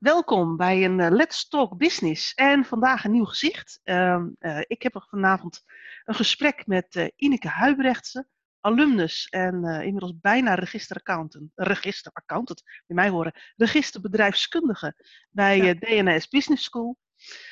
Welkom 0.00 0.56
bij 0.56 0.84
een 0.84 0.98
uh, 0.98 1.10
Let's 1.10 1.48
Talk 1.48 1.76
Business 1.76 2.34
en 2.34 2.64
vandaag 2.64 3.04
een 3.04 3.10
nieuw 3.10 3.24
gezicht. 3.24 3.80
Uh, 3.84 4.24
uh, 4.38 4.60
ik 4.66 4.82
heb 4.82 5.04
vanavond 5.08 5.64
een 6.04 6.14
gesprek 6.14 6.66
met 6.66 6.94
uh, 6.94 7.06
Ineke 7.16 7.48
Huibrechtse, 7.48 8.28
alumnus 8.60 9.28
en 9.28 9.64
inmiddels 9.64 10.12
bijna 10.20 10.54
registeraccountant, 10.54 11.50
registeraccountant, 11.54 12.62
bij 12.86 12.96
mij 12.96 13.08
horen, 13.08 13.32
registerbedrijfskundige 13.56 14.94
bij 15.30 15.56
ja. 15.56 15.74
DNS 15.74 16.28
Business 16.28 16.64
School. 16.64 16.98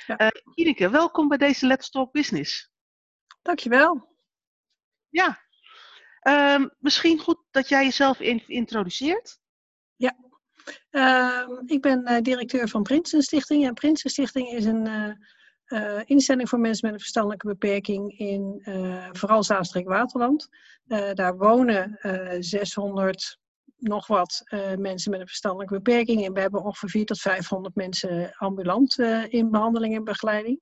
Ja. 0.07 0.33
Ineke, 0.55 0.91
welkom 0.91 1.29
bij 1.29 1.39
deze 1.39 1.67
Let's 1.67 1.91
Talk 1.91 2.13
Business. 2.13 2.71
Dankjewel. 3.43 4.17
Ja, 5.09 5.43
ehm, 6.21 6.69
misschien 6.79 7.19
goed 7.19 7.39
dat 7.51 7.69
jij 7.69 7.85
jezelf 7.85 8.21
introduceert. 8.47 9.39
Ja, 9.97 10.17
ik 11.67 11.81
ben 11.81 12.11
uh, 12.11 12.21
directeur 12.21 12.69
van 12.69 12.83
Prinsen 12.83 13.23
Stichting. 13.23 13.67
En 13.67 13.75
Prinsen 13.75 14.11
Stichting 14.11 14.49
is 14.49 14.65
een 14.65 14.89
uh, 15.67 16.01
instelling 16.05 16.49
voor 16.49 16.61
mensen 16.61 16.87
met 16.87 16.95
een 16.95 17.01
verstandelijke 17.01 17.47
beperking 17.47 18.19
in 18.19 18.63
vooral 19.13 19.43
Zaanstreek-Waterland. 19.43 20.49
daar 21.15 21.37
wonen 21.37 21.99
600 22.41 23.39
nog 23.77 24.07
wat 24.07 24.43
mensen 24.79 25.11
met 25.11 25.21
een 25.21 25.27
verstandelijke 25.27 25.75
beperking. 25.75 26.25
En 26.25 26.33
we 26.33 26.41
hebben 26.41 26.65
ongeveer 26.65 26.89
400 26.89 27.23
tot 27.23 27.33
500 27.33 27.75
mensen 27.75 28.33
ambulant 28.33 28.99
in 29.29 29.51
behandeling 29.51 29.95
en 29.95 30.05
begeleiding. 30.05 30.61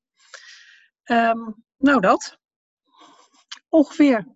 Um, 1.04 1.64
nou, 1.76 2.00
dat. 2.00 2.38
Ongeveer. 3.68 4.26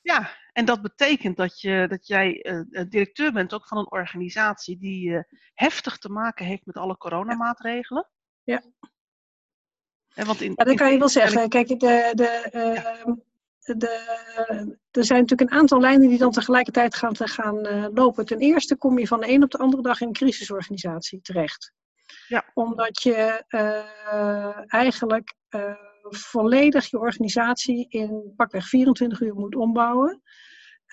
Ja, 0.00 0.30
en 0.56 0.64
dat 0.64 0.82
betekent 0.82 1.36
dat, 1.36 1.60
je, 1.60 1.86
dat 1.88 2.06
jij 2.06 2.44
uh, 2.44 2.84
directeur 2.88 3.32
bent 3.32 3.54
ook 3.54 3.66
van 3.66 3.78
een 3.78 3.90
organisatie 3.90 4.78
die 4.78 5.08
uh, 5.08 5.20
heftig 5.54 5.98
te 5.98 6.08
maken 6.08 6.46
heeft 6.46 6.66
met 6.66 6.76
alle 6.76 6.96
coronamaatregelen. 6.96 8.08
Ja. 8.42 8.62
En 10.14 10.26
want 10.26 10.40
in, 10.40 10.52
ja, 10.56 10.64
dat 10.64 10.76
kan 10.76 10.92
je 10.92 10.98
wel 10.98 11.08
zeggen. 11.08 11.48
Kijk, 11.48 11.68
de, 11.68 12.12
de, 12.14 12.48
uh, 12.52 13.76
de, 13.78 13.88
er 14.90 15.04
zijn 15.04 15.20
natuurlijk 15.20 15.50
een 15.50 15.58
aantal 15.58 15.80
lijnen 15.80 16.08
die 16.08 16.18
dan 16.18 16.30
tegelijkertijd 16.30 16.94
gaan, 16.94 17.12
te 17.12 17.28
gaan 17.28 17.90
lopen. 17.94 18.26
Ten 18.26 18.38
eerste 18.38 18.76
kom 18.76 18.98
je 18.98 19.06
van 19.06 19.20
de 19.20 19.28
een 19.28 19.42
op 19.42 19.50
de 19.50 19.58
andere 19.58 19.82
dag 19.82 20.00
in 20.00 20.06
een 20.06 20.12
crisisorganisatie 20.12 21.20
terecht. 21.20 21.72
Ja. 22.28 22.44
Omdat 22.54 23.02
je 23.02 23.44
eigenlijk 24.66 25.34
volledig 26.00 26.90
je 26.90 26.98
organisatie 26.98 27.86
in 27.88 28.32
pakweg 28.36 28.68
24 28.68 29.20
uur 29.20 29.34
moet 29.34 29.54
ombouwen. 29.54 30.22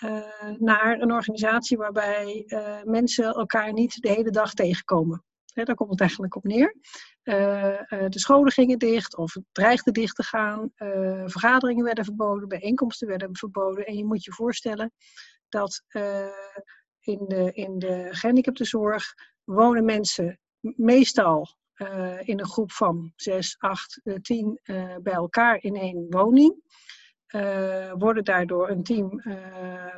Uh, 0.03 0.21
naar 0.57 1.01
een 1.01 1.11
organisatie 1.11 1.77
waarbij 1.77 2.43
uh, 2.47 2.83
mensen 2.83 3.25
elkaar 3.25 3.73
niet 3.73 4.01
de 4.01 4.09
hele 4.09 4.31
dag 4.31 4.53
tegenkomen. 4.53 5.23
He, 5.53 5.63
daar 5.63 5.75
komt 5.75 5.89
het 5.89 5.99
eigenlijk 5.99 6.35
op 6.35 6.43
neer. 6.43 6.75
Uh, 7.23 7.77
de 7.87 8.19
scholen 8.19 8.51
gingen 8.51 8.79
dicht 8.79 9.17
of 9.17 9.33
het 9.33 9.43
dreigde 9.51 9.91
dicht 9.91 10.15
te 10.15 10.23
gaan. 10.23 10.71
vergaderingen 11.25 11.83
werden 11.83 12.05
verboden, 12.05 12.47
bijeenkomsten 12.47 13.07
werden 13.07 13.35
verboden. 13.37 13.85
En 13.85 13.95
je 13.97 14.05
moet 14.05 14.23
je 14.23 14.33
voorstellen 14.33 14.91
dat 15.49 15.83
in, 16.99 17.25
de, 17.27 17.51
in 17.53 17.79
de 17.79 18.07
gehandicaptenzorg 18.11 19.13
wonen 19.43 19.85
mensen 19.85 20.39
meestal 20.61 21.47
in 22.19 22.39
een 22.39 22.47
groep 22.47 22.71
van 22.71 23.13
6, 23.15 23.55
8, 23.59 24.01
10 24.21 24.59
uh, 24.63 24.95
bij 25.01 25.13
elkaar 25.13 25.63
in 25.63 25.75
één 25.75 26.05
woning. 26.09 26.61
Worden 27.97 28.23
daardoor 28.23 28.69
een 28.69 28.83
team 28.83 29.21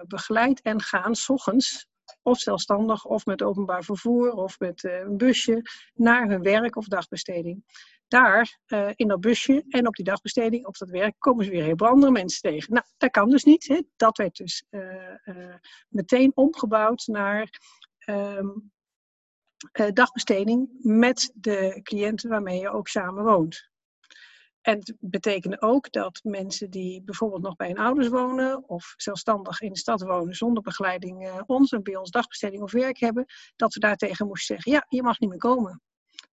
begeleid 0.07 0.61
en 0.61 0.81
gaan 0.81 1.15
s 1.15 1.29
ochtends 1.29 1.87
of 2.21 2.39
zelfstandig 2.39 3.05
of 3.05 3.25
met 3.25 3.41
openbaar 3.41 3.83
vervoer 3.83 4.31
of 4.31 4.59
met 4.59 4.83
een 4.83 5.17
busje 5.17 5.61
naar 5.93 6.27
hun 6.29 6.41
werk 6.41 6.75
of 6.75 6.87
dagbesteding. 6.87 7.63
Daar, 8.07 8.59
in 8.95 9.07
dat 9.07 9.21
busje 9.21 9.65
en 9.69 9.87
op 9.87 9.95
die 9.95 10.05
dagbesteding, 10.05 10.65
op 10.65 10.77
dat 10.77 10.89
werk, 10.89 11.15
komen 11.17 11.45
ze 11.45 11.51
weer 11.51 11.63
heel 11.63 11.77
veel 11.77 11.87
andere 11.87 12.11
mensen 12.11 12.41
tegen. 12.41 12.73
Nou, 12.73 12.85
dat 12.97 13.11
kan 13.11 13.29
dus 13.29 13.43
niet. 13.43 13.67
Hè. 13.67 13.81
Dat 13.95 14.17
werd 14.17 14.35
dus 14.35 14.63
meteen 15.89 16.31
omgebouwd 16.35 17.07
naar 17.07 17.59
uh, 18.05 18.39
dagbesteding 19.93 20.69
met 20.79 21.31
de 21.33 21.79
cliënten 21.83 22.29
waarmee 22.29 22.59
je 22.59 22.69
ook 22.69 22.87
samen 22.87 23.23
woont. 23.23 23.69
En 24.65 24.77
het 24.77 24.93
betekende 24.99 25.61
ook 25.61 25.91
dat 25.91 26.19
mensen 26.23 26.69
die 26.69 27.03
bijvoorbeeld 27.03 27.41
nog 27.41 27.55
bij 27.55 27.67
hun 27.67 27.77
ouders 27.77 28.07
wonen 28.07 28.69
of 28.69 28.93
zelfstandig 28.97 29.61
in 29.61 29.71
de 29.71 29.77
stad 29.77 30.01
wonen 30.01 30.35
zonder 30.35 30.63
begeleiding 30.63 31.27
uh, 31.27 31.41
ons 31.45 31.71
en 31.71 31.83
bij 31.83 31.95
ons 31.95 32.09
dagbesteding 32.09 32.61
of 32.61 32.71
werk 32.71 32.99
hebben, 32.99 33.25
dat 33.55 33.73
we 33.73 33.79
daartegen 33.79 34.27
moesten 34.27 34.55
zeggen, 34.55 34.71
ja, 34.71 34.85
je 34.89 35.03
mag 35.03 35.19
niet 35.19 35.29
meer 35.29 35.39
komen. 35.39 35.81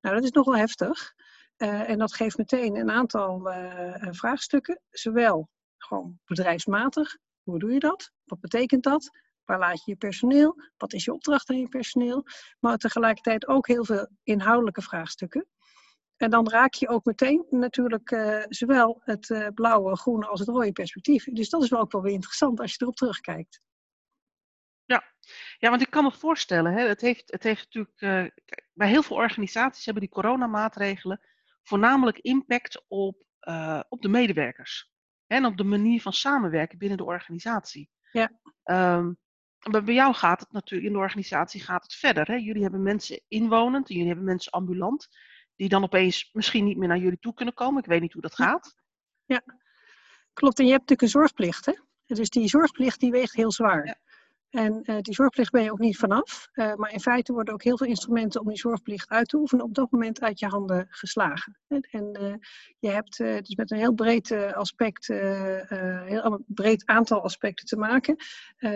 Nou, 0.00 0.14
dat 0.14 0.24
is 0.24 0.30
nogal 0.30 0.56
heftig. 0.56 1.12
Uh, 1.56 1.88
en 1.88 1.98
dat 1.98 2.14
geeft 2.14 2.36
meteen 2.36 2.76
een 2.76 2.90
aantal 2.90 3.50
uh, 3.50 4.08
vraagstukken, 4.10 4.80
zowel 4.90 5.48
gewoon 5.76 6.18
bedrijfsmatig, 6.24 7.16
hoe 7.42 7.58
doe 7.58 7.72
je 7.72 7.78
dat? 7.78 8.10
Wat 8.24 8.40
betekent 8.40 8.82
dat? 8.82 9.10
Waar 9.44 9.58
laat 9.58 9.84
je 9.84 9.90
je 9.90 9.96
personeel? 9.96 10.62
Wat 10.76 10.92
is 10.92 11.04
je 11.04 11.12
opdracht 11.12 11.50
aan 11.50 11.58
je 11.58 11.68
personeel? 11.68 12.24
Maar 12.60 12.76
tegelijkertijd 12.76 13.46
ook 13.46 13.66
heel 13.66 13.84
veel 13.84 14.08
inhoudelijke 14.22 14.82
vraagstukken. 14.82 15.46
En 16.16 16.30
dan 16.30 16.48
raak 16.48 16.74
je 16.74 16.88
ook 16.88 17.04
meteen 17.04 17.46
natuurlijk 17.50 18.10
uh, 18.10 18.44
zowel 18.48 19.00
het 19.04 19.28
uh, 19.28 19.48
blauwe, 19.54 19.96
groene 19.96 20.26
als 20.26 20.40
het 20.40 20.48
rode 20.48 20.72
perspectief. 20.72 21.24
Dus 21.24 21.48
dat 21.48 21.62
is 21.62 21.68
wel 21.68 21.80
ook 21.80 21.92
wel 21.92 22.02
weer 22.02 22.12
interessant 22.12 22.60
als 22.60 22.72
je 22.72 22.78
erop 22.80 22.96
terugkijkt. 22.96 23.60
Ja, 24.84 25.04
ja 25.58 25.70
want 25.70 25.82
ik 25.82 25.90
kan 25.90 26.04
me 26.04 26.12
voorstellen, 26.12 26.72
hè, 26.72 26.88
het, 26.88 27.00
heeft, 27.00 27.32
het 27.32 27.42
heeft 27.42 27.64
natuurlijk, 27.64 28.00
uh, 28.00 28.24
bij 28.72 28.88
heel 28.88 29.02
veel 29.02 29.16
organisaties 29.16 29.84
hebben 29.84 30.02
die 30.02 30.12
coronamaatregelen 30.12 31.20
voornamelijk 31.62 32.18
impact 32.18 32.84
op, 32.88 33.24
op 33.88 34.02
de 34.02 34.08
medewerkers. 34.08 34.90
Hè, 35.26 35.36
en 35.36 35.44
op 35.44 35.56
de 35.56 35.64
manier 35.64 36.00
van 36.00 36.12
samenwerken 36.12 36.78
binnen 36.78 36.98
de 36.98 37.04
organisatie. 37.04 37.90
Ja. 38.10 38.30
Um, 38.64 39.18
maar 39.70 39.82
bij 39.82 39.94
jou 39.94 40.14
gaat 40.14 40.40
het 40.40 40.52
natuurlijk, 40.52 40.88
in 40.88 40.96
de 40.96 41.02
organisatie 41.02 41.60
gaat 41.60 41.82
het 41.82 41.94
verder. 41.94 42.26
Hè? 42.26 42.34
Jullie 42.34 42.62
hebben 42.62 42.82
mensen 42.82 43.20
inwonend, 43.28 43.88
jullie 43.88 44.06
hebben 44.06 44.24
mensen 44.24 44.52
ambulant, 44.52 45.08
die 45.62 45.70
dan 45.70 45.82
opeens 45.82 46.30
misschien 46.32 46.64
niet 46.64 46.76
meer 46.76 46.88
naar 46.88 46.98
jullie 46.98 47.18
toe 47.18 47.34
kunnen 47.34 47.54
komen. 47.54 47.82
Ik 47.82 47.88
weet 47.88 48.00
niet 48.00 48.12
hoe 48.12 48.22
dat 48.22 48.34
gaat. 48.34 48.76
Ja, 49.24 49.42
klopt. 50.32 50.58
En 50.58 50.64
je 50.64 50.70
hebt 50.70 50.82
natuurlijk 50.82 51.02
een 51.02 51.20
zorgplicht. 51.20 51.66
Hè? 51.66 51.72
Dus 52.06 52.30
die 52.30 52.48
zorgplicht 52.48 53.00
die 53.00 53.10
weegt 53.10 53.34
heel 53.34 53.52
zwaar. 53.52 53.86
Ja. 53.86 53.96
En 54.52 54.80
uh, 54.84 54.96
die 55.00 55.14
zorgplicht 55.14 55.50
ben 55.50 55.62
je 55.62 55.72
ook 55.72 55.78
niet 55.78 55.96
vanaf. 55.96 56.48
Uh, 56.54 56.74
maar 56.74 56.92
in 56.92 57.00
feite 57.00 57.32
worden 57.32 57.54
ook 57.54 57.62
heel 57.62 57.76
veel 57.76 57.86
instrumenten 57.86 58.40
om 58.40 58.48
die 58.48 58.58
zorgplicht 58.58 59.08
uit 59.08 59.28
te 59.28 59.36
oefenen 59.36 59.64
op 59.64 59.74
dat 59.74 59.90
moment 59.90 60.20
uit 60.20 60.38
je 60.38 60.46
handen 60.46 60.86
geslagen. 60.90 61.58
En 61.68 62.18
uh, 62.20 62.34
je 62.78 62.88
hebt 62.88 63.16
dus 63.16 63.54
met 63.54 63.70
een 63.70 63.78
heel 63.78 63.92
breed 63.92 64.32
aspect, 64.54 65.06
heel 65.06 66.44
breed 66.46 66.86
aantal 66.86 67.22
aspecten 67.22 67.66
te 67.66 67.76
maken. 67.76 68.16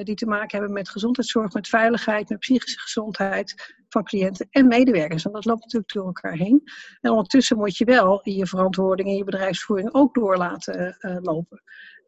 die 0.02 0.14
te 0.14 0.26
maken 0.26 0.58
hebben 0.58 0.74
met 0.74 0.88
gezondheidszorg, 0.88 1.52
met 1.52 1.68
veiligheid, 1.68 2.28
met 2.28 2.38
psychische 2.38 2.78
gezondheid 2.78 3.74
van 3.88 4.04
cliënten 4.04 4.46
en 4.50 4.66
medewerkers. 4.66 5.24
En 5.24 5.32
dat 5.32 5.44
loopt 5.44 5.62
natuurlijk 5.62 5.92
door 5.92 6.06
elkaar 6.06 6.36
heen. 6.36 6.62
En 7.00 7.10
ondertussen 7.10 7.56
moet 7.56 7.76
je 7.76 7.84
wel 7.84 8.20
je 8.22 8.46
verantwoording 8.46 9.08
en 9.08 9.16
je 9.16 9.24
bedrijfsvoering 9.24 9.94
ook 9.94 10.14
door 10.14 10.36
laten 10.36 10.96
lopen. 11.22 11.62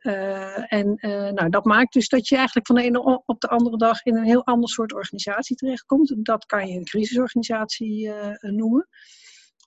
Uh, 0.09 0.73
en 0.73 0.99
uh, 1.01 1.31
nou, 1.31 1.49
dat 1.49 1.65
maakt 1.65 1.93
dus 1.93 2.09
dat 2.09 2.29
je 2.29 2.37
eigenlijk 2.37 2.67
van 2.67 2.77
de 2.77 2.83
ene 2.83 3.23
op 3.27 3.41
de 3.41 3.49
andere 3.49 3.77
dag 3.77 4.03
in 4.03 4.17
een 4.17 4.25
heel 4.25 4.45
ander 4.45 4.69
soort 4.69 4.93
organisatie 4.93 5.57
terechtkomt. 5.57 6.15
Dat 6.19 6.47
kan 6.47 6.69
je 6.69 6.77
een 6.79 6.85
crisisorganisatie 6.85 8.07
uh, 8.07 8.35
noemen. 8.41 8.89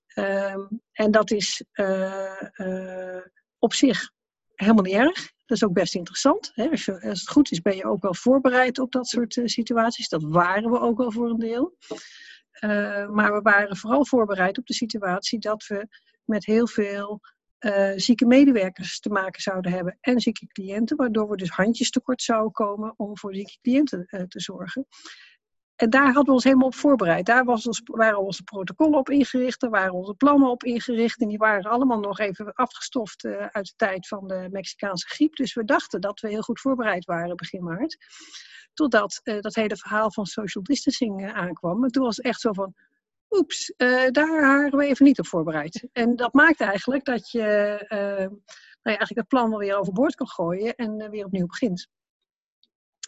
Ehm, 0.08 0.60
en 0.92 1.12
dat 1.12 1.32
is 1.32 1.64
op 3.60 3.74
zich 3.74 4.12
helemaal 4.56 4.84
niet 4.84 4.94
erg. 4.94 5.32
Dat 5.46 5.58
is 5.58 5.64
ook 5.64 5.74
best 5.74 5.96
interessant. 5.96 6.52
Hè? 6.54 6.70
Als, 6.70 6.90
als, 6.90 7.20
het 7.20 7.30
goed 7.30 7.52
is, 7.52 7.62
ben 7.62 7.76
je 7.76 7.86
ook 7.86 8.02
wel 8.02 8.16
voorbereid 8.16 8.80
op 8.80 8.92
dat 8.92 9.08
soort 9.08 9.42
situaties. 9.44 10.10
Dat 10.10 10.24
waren 10.24 10.72
we 10.72 10.80
ook 10.80 10.98
wel 10.98 11.12
voor 11.12 11.30
een 11.30 11.40
deel. 11.40 11.76
maar 13.12 13.34
we 13.34 13.40
waren 13.44 13.78
vooral 13.78 14.06
voorbereid 14.06 14.58
op 14.58 14.66
de 14.66 14.74
situatie 14.74 15.40
dat 15.40 15.66
we 15.68 15.88
met 16.26 16.46
heel 16.46 16.68
veel 16.68 17.22
uh, 17.62 17.92
zieke 17.96 18.26
medewerkers 18.26 19.00
te 19.00 19.10
maken 19.10 19.42
zouden 19.42 19.72
hebben 19.72 19.98
en 20.02 20.20
zieke 20.20 20.48
cliënten, 20.48 20.98
waardoor 20.98 21.30
we 21.30 21.38
dus 21.38 21.50
handjes 21.50 21.90
tekort 21.90 22.22
zouden 22.22 22.52
komen 22.52 22.94
om 22.98 23.18
voor 23.18 23.36
zieke 23.36 23.58
cliënten 23.62 24.08
uh, 24.08 24.22
te 24.22 24.40
zorgen. 24.40 24.88
En 25.76 25.90
daar 25.90 26.06
hadden 26.06 26.26
we 26.26 26.32
ons 26.32 26.44
helemaal 26.44 26.68
op 26.68 26.76
voorbereid. 26.76 27.26
Daar 27.26 27.46
was 27.46 27.68
ons, 27.68 27.82
waren 27.86 28.20
onze 28.20 28.44
protocollen 28.44 29.00
op 29.00 29.10
ingericht, 29.10 29.60
daar 29.60 29.70
waren 29.70 29.94
onze 29.94 30.14
plannen 30.14 30.50
op 30.50 30.64
ingericht. 30.64 31.22
En 31.22 31.28
die 31.28 31.38
waren 31.38 31.72
allemaal 31.72 32.00
nog 32.00 32.20
even 32.20 32.54
afgestoft 32.54 33.24
uh, 33.24 33.46
uit 33.46 33.66
de 33.66 33.74
tijd 33.76 34.08
van 34.08 34.28
de 34.28 34.48
Mexicaanse 34.52 35.08
griep. 35.08 35.36
Dus 35.36 35.54
we 35.54 35.64
dachten 35.64 36.02
dat 36.02 36.20
we 36.20 36.30
heel 36.30 36.42
goed 36.42 36.60
voorbereid 36.60 37.06
waren 37.06 37.36
begin 37.36 37.64
maart. 37.64 37.98
Totdat 38.74 39.22
dat 39.24 39.56
hele 39.56 39.76
verhaal 39.76 40.12
van 40.12 40.26
social 40.26 40.64
distancing 40.64 41.34
aankwam. 41.34 41.84
En 41.84 41.92
toen 41.92 42.04
was 42.04 42.16
het 42.16 42.26
echt 42.26 42.40
zo 42.40 42.54
van, 42.54 42.74
oeps, 43.32 43.74
uh, 43.78 44.08
daar 44.12 44.42
waren 44.42 44.78
we 44.78 44.86
even 44.86 45.06
niet 45.06 45.20
op 45.20 45.28
voorbereid. 45.28 45.88
En 45.92 46.16
dat 46.16 46.34
maakt 46.34 46.62
eigenlijk 46.62 47.06
dat 47.06 47.32
je 47.32 47.78
uh, 47.90 48.28
nou 48.30 48.96
ja, 48.96 48.98
eigenlijk 48.98 49.20
het 49.20 49.28
plan 49.28 49.50
wel 49.50 49.60
weer 49.60 49.78
overboord 49.78 50.16
kan 50.16 50.28
gooien 50.28 50.76
en 50.76 51.02
uh, 51.02 51.10
weer 51.10 51.26
opnieuw 51.26 51.46
begint. 51.46 51.88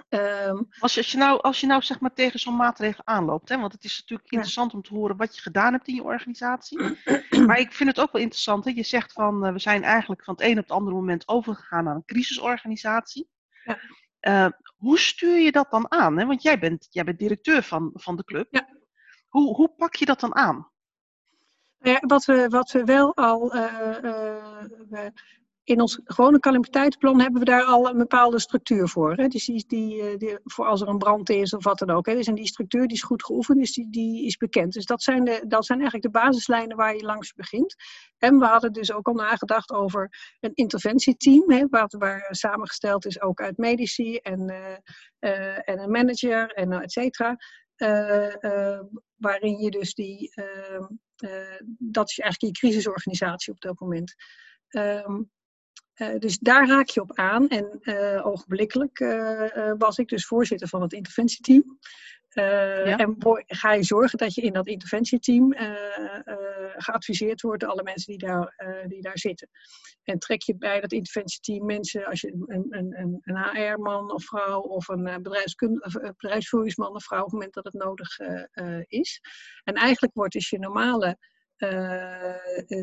Ehm, 0.10 0.62
als, 0.80 0.94
je, 0.94 1.00
als, 1.00 1.12
je 1.12 1.18
nou, 1.18 1.42
als 1.42 1.60
je 1.60 1.68
nou 1.68 1.81
zeg 1.81 2.00
maar 2.00 2.14
tegen 2.14 2.40
zo'n 2.40 2.56
maatregel 2.56 3.06
aanloopt, 3.06 3.50
hè, 3.50 3.60
want 3.60 3.74
het 3.74 3.84
is 3.84 4.00
natuurlijk 4.00 4.31
interessant 4.31 4.74
om 4.74 4.81
te 4.81 4.94
horen 4.94 5.18
wat 5.18 5.36
je 5.36 5.42
gedaan 5.42 5.74
hebt 5.74 5.88
in 5.88 5.96
je 5.96 6.04
organisatie. 6.04 6.80
maar 7.48 7.60
ik 7.60 7.72
vind 7.74 7.90
het 7.90 8.00
ook 8.00 8.12
wel 8.12 8.22
interessant, 8.22 8.66
hè, 8.66 8.72
je 8.72 8.84
zegt 8.84 9.12
van 9.12 9.54
we 9.54 9.60
zijn 9.60 9.84
eigenlijk 9.84 10.24
van 10.24 10.34
het 10.34 10.44
een 10.44 10.58
op 10.58 10.64
het 10.64 10.72
andere 10.72 10.96
moment 10.96 11.28
overgegaan 11.28 11.84
naar 11.84 11.96
een 11.96 12.06
crisisorganisatie. 12.06 13.30
Ja. 13.64 13.80
Uh, 14.22 14.52
hoe 14.78 15.00
stuur 15.00 15.40
je 15.40 15.52
dat 15.52 15.72
dan 15.72 15.92
aan? 15.92 16.18
Hè? 16.18 16.25
Want 16.25 16.42
jij 16.42 16.60
bent, 16.60 16.88
jij 16.90 17.04
bent 17.04 17.20
directeur 17.20 17.64
van, 17.64 17.92
van 17.94 18.16
de 18.16 18.24
club. 18.24 18.48
Ja. 18.50 18.73
Hoe, 19.33 19.56
hoe 19.56 19.74
pak 19.77 19.95
je 19.95 20.06
dat 20.06 20.19
dan 20.19 20.35
aan? 20.35 20.71
Ja, 21.77 22.00
wat, 22.00 22.25
we, 22.25 22.47
wat 22.50 22.71
we 22.71 22.83
wel 22.83 23.15
al 23.15 23.56
uh, 23.56 25.06
in 25.63 25.81
ons 25.81 26.00
gewone 26.03 26.39
calamiteitsplan 26.39 27.21
hebben 27.21 27.39
we 27.39 27.45
daar 27.45 27.63
al 27.63 27.89
een 27.89 27.97
bepaalde 27.97 28.39
structuur 28.39 28.88
voor. 28.88 29.13
Hè? 29.13 29.27
Dus 29.27 29.45
die, 29.45 29.65
die, 29.68 30.18
die, 30.18 30.38
voor 30.44 30.65
als 30.65 30.81
er 30.81 30.88
een 30.88 30.97
brand 30.97 31.30
is 31.30 31.53
of 31.53 31.63
wat 31.63 31.80
dan 31.80 31.89
ook. 31.89 32.06
Hè? 32.06 32.15
Dus 32.15 32.27
en 32.27 32.35
die 32.35 32.47
structuur 32.47 32.88
die 32.88 32.95
is 32.95 33.03
goed 33.03 33.25
geoefend, 33.25 33.59
dus 33.59 33.74
die, 33.74 33.89
die 33.89 34.25
is 34.25 34.38
bekend. 34.38 34.74
Dus 34.74 34.85
dat 34.85 35.03
zijn, 35.03 35.24
de, 35.24 35.44
dat 35.47 35.65
zijn 35.65 35.79
eigenlijk 35.79 36.13
de 36.13 36.19
basislijnen 36.19 36.77
waar 36.77 36.95
je 36.95 37.03
langs 37.03 37.33
begint. 37.33 37.75
En 38.18 38.39
we 38.39 38.45
hadden 38.45 38.74
dus 38.74 38.91
ook 38.91 39.07
al 39.07 39.13
nagedacht 39.13 39.71
over 39.71 40.09
een 40.39 40.53
interventieteam, 40.53 41.51
hè, 41.51 41.68
waar, 41.69 41.94
waar 41.97 42.27
samengesteld 42.29 43.06
is 43.06 43.21
ook 43.21 43.41
uit 43.41 43.57
medici 43.57 44.18
en, 44.18 44.50
en 45.19 45.79
een 45.79 45.91
manager 45.91 46.51
en 46.51 46.71
et 46.71 46.91
cetera. 46.91 47.38
Uh, 47.78 48.80
waarin 49.16 49.58
je 49.58 49.72
dus 49.72 49.94
die, 49.94 50.31
ehm, 50.34 50.86
dat 51.78 52.10
is 52.10 52.20
eigenlijk 52.20 52.56
je 52.56 52.68
crisisorganisatie 52.68 53.54
op 53.54 53.62
dat 53.62 53.80
moment. 53.80 54.16
Uh, 54.70 56.20
dus 56.20 56.38
daar 56.38 56.68
raak 56.68 56.88
je 56.88 57.02
op 57.02 57.14
aan. 57.14 57.48
En 57.48 57.80
uh, 57.81 58.25
ogenblikkelijk 58.25 59.00
was 59.78 59.98
ik 59.98 60.08
dus 60.08 60.25
voorzitter 60.25 60.68
van 60.68 60.81
het 60.81 60.94
interventieteam. 60.94 61.80
Ja. 62.33 62.97
En 62.97 63.15
ga 63.47 63.74
je 63.74 63.83
zorgen 63.83 64.18
dat 64.18 64.33
je 64.33 64.41
in 64.41 64.53
dat 64.53 64.68
interventieteam 64.68 65.53
geadviseerd 66.75 67.41
wordt 67.41 67.62
door 67.62 67.69
alle 67.69 67.83
mensen 67.83 68.18
die 68.18 68.27
daar, 68.27 68.56
die 68.88 69.01
daar 69.01 69.18
zitten. 69.18 69.50
En 70.03 70.19
trek 70.19 70.41
je 70.41 70.57
bij 70.57 70.81
dat 70.81 70.91
interventieteam 70.91 71.65
mensen, 71.65 72.06
als 72.06 72.21
je 72.21 72.31
een, 72.45 72.65
een, 72.69 73.21
een, 73.24 73.38
HR-man 73.38 74.12
of 74.13 74.24
vrouw 74.24 74.59
of 74.59 74.88
een 74.88 75.21
bedrijfsvoeringsman 75.21 76.95
of 76.95 77.03
vrouw, 77.03 77.19
op 77.19 77.25
het 77.25 77.33
moment 77.33 77.53
dat 77.53 77.63
het 77.63 77.74
nodig 77.74 78.19
is. 78.88 79.21
En 79.63 79.74
eigenlijk 79.74 80.13
wordt 80.13 80.33
dus 80.33 80.50
je 80.50 80.59
normale 80.59 81.18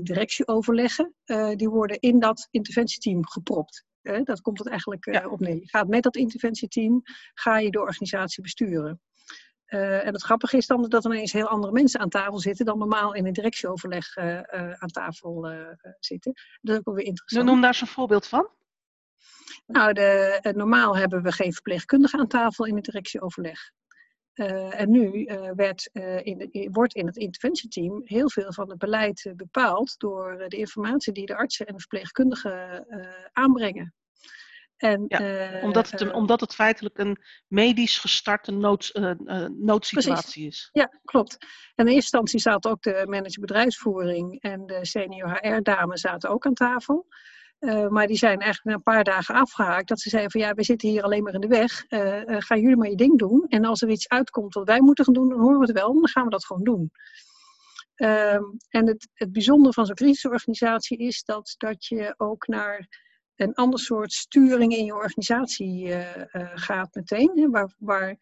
directieoverleggen, 0.02 1.14
die 1.56 1.68
worden 1.68 1.98
in 1.98 2.18
dat 2.18 2.48
interventieteam 2.50 3.26
gepropt. 3.26 3.84
Dat 4.02 4.40
komt 4.40 4.58
het 4.58 4.68
eigenlijk 4.68 5.26
op 5.30 5.40
neer. 5.40 5.54
Je 5.54 5.68
gaat 5.68 5.88
met 5.88 6.02
dat 6.02 6.16
interventieteam 6.16 7.02
ga 7.34 7.58
je 7.58 7.70
de 7.70 7.80
organisatie 7.80 8.42
besturen. 8.42 9.00
En 9.70 10.12
het 10.12 10.22
grappige 10.22 10.56
is 10.56 10.66
dan 10.66 10.88
dat 10.88 11.04
er 11.04 11.10
ineens 11.10 11.32
heel 11.32 11.48
andere 11.48 11.72
mensen 11.72 12.00
aan 12.00 12.08
tafel 12.08 12.38
zitten 12.38 12.64
dan 12.64 12.78
normaal 12.78 13.14
in 13.14 13.26
een 13.26 13.32
directieoverleg 13.32 14.16
aan 14.78 14.88
tafel 14.88 15.48
zitten. 15.98 16.32
Dat 16.60 16.72
is 16.72 16.78
ook 16.78 16.84
wel 16.84 16.94
weer 16.94 17.04
interessant. 17.04 17.46
Noem 17.46 17.60
daar 17.60 17.70
eens 17.70 17.80
een 17.80 17.86
voorbeeld 17.86 18.26
van. 18.26 18.48
Nou, 19.66 19.92
de, 19.92 20.52
normaal 20.56 20.96
hebben 20.96 21.22
we 21.22 21.32
geen 21.32 21.52
verpleegkundige 21.52 22.18
aan 22.18 22.26
tafel 22.26 22.66
in 22.66 22.74
het 22.74 22.84
directieoverleg. 22.84 23.70
En 24.70 24.90
nu 24.90 25.24
werd, 25.54 25.90
in 26.22 26.38
de, 26.38 26.68
wordt 26.72 26.94
in 26.94 27.06
het 27.06 27.16
interventieteam 27.16 28.00
heel 28.04 28.30
veel 28.30 28.52
van 28.52 28.70
het 28.70 28.78
beleid 28.78 29.32
bepaald 29.36 29.98
door 29.98 30.44
de 30.48 30.56
informatie 30.56 31.12
die 31.12 31.26
de 31.26 31.36
artsen 31.36 31.66
en 31.66 31.72
de 31.72 31.80
verpleegkundigen 31.80 32.86
aanbrengen. 33.32 33.94
En, 34.80 35.04
ja, 35.08 35.60
omdat, 35.62 35.90
het, 35.90 36.12
omdat 36.12 36.40
het 36.40 36.54
feitelijk 36.54 36.98
een 36.98 37.18
medisch 37.46 37.98
gestarte 37.98 38.52
nood, 38.52 39.00
noodsituatie 39.58 40.46
is. 40.46 40.68
Ja, 40.72 40.90
klopt. 41.04 41.36
En 41.74 41.86
in 41.86 41.92
eerste 41.92 41.94
instantie 41.94 42.40
zaten 42.40 42.70
ook 42.70 42.82
de 42.82 43.02
manager 43.08 43.40
bedrijfsvoering 43.40 44.40
en 44.40 44.66
de 44.66 44.78
senior 44.86 45.38
HR-dame 45.40 45.98
zaten 45.98 46.30
ook 46.30 46.46
aan 46.46 46.54
tafel. 46.54 47.06
Uh, 47.58 47.88
maar 47.88 48.06
die 48.06 48.16
zijn 48.16 48.38
eigenlijk 48.38 48.64
na 48.64 48.72
een 48.72 48.94
paar 48.94 49.04
dagen 49.04 49.34
afgehaakt. 49.34 49.88
Dat 49.88 50.00
ze 50.00 50.08
zeiden 50.08 50.30
van 50.30 50.40
ja, 50.40 50.54
we 50.54 50.64
zitten 50.64 50.88
hier 50.88 51.02
alleen 51.02 51.22
maar 51.22 51.34
in 51.34 51.40
de 51.40 51.46
weg. 51.46 51.84
Gaan 52.44 52.60
jullie 52.60 52.76
maar 52.76 52.88
je 52.88 52.96
ding 52.96 53.18
doen. 53.18 53.46
En 53.48 53.64
als 53.64 53.82
er 53.82 53.90
iets 53.90 54.08
uitkomt 54.08 54.54
wat 54.54 54.66
wij 54.66 54.80
moeten 54.80 55.04
gaan 55.04 55.14
doen, 55.14 55.28
dan 55.28 55.40
horen 55.40 55.58
we 55.58 55.66
het 55.66 55.78
wel. 55.78 55.92
Dan 55.92 56.08
gaan 56.08 56.24
we 56.24 56.30
dat 56.30 56.46
gewoon 56.46 56.64
doen. 56.64 56.90
Ehm, 57.94 58.42
en 58.68 58.86
het, 58.86 59.08
het 59.14 59.32
bijzondere 59.32 59.74
van 59.74 59.86
zo'n 59.86 59.94
crisisorganisatie 59.94 60.98
is 60.98 61.24
dat, 61.24 61.54
dat 61.58 61.86
je 61.86 62.14
ook 62.16 62.46
naar 62.46 62.88
een 63.40 63.54
ander 63.54 63.78
soort 63.78 64.12
sturing 64.12 64.76
in 64.76 64.84
je 64.84 64.94
organisatie 64.94 65.94
gaat 66.54 66.94
meteen. 66.94 67.30
Hè, 67.34 67.50
waar, 67.50 67.72
waar 67.78 68.16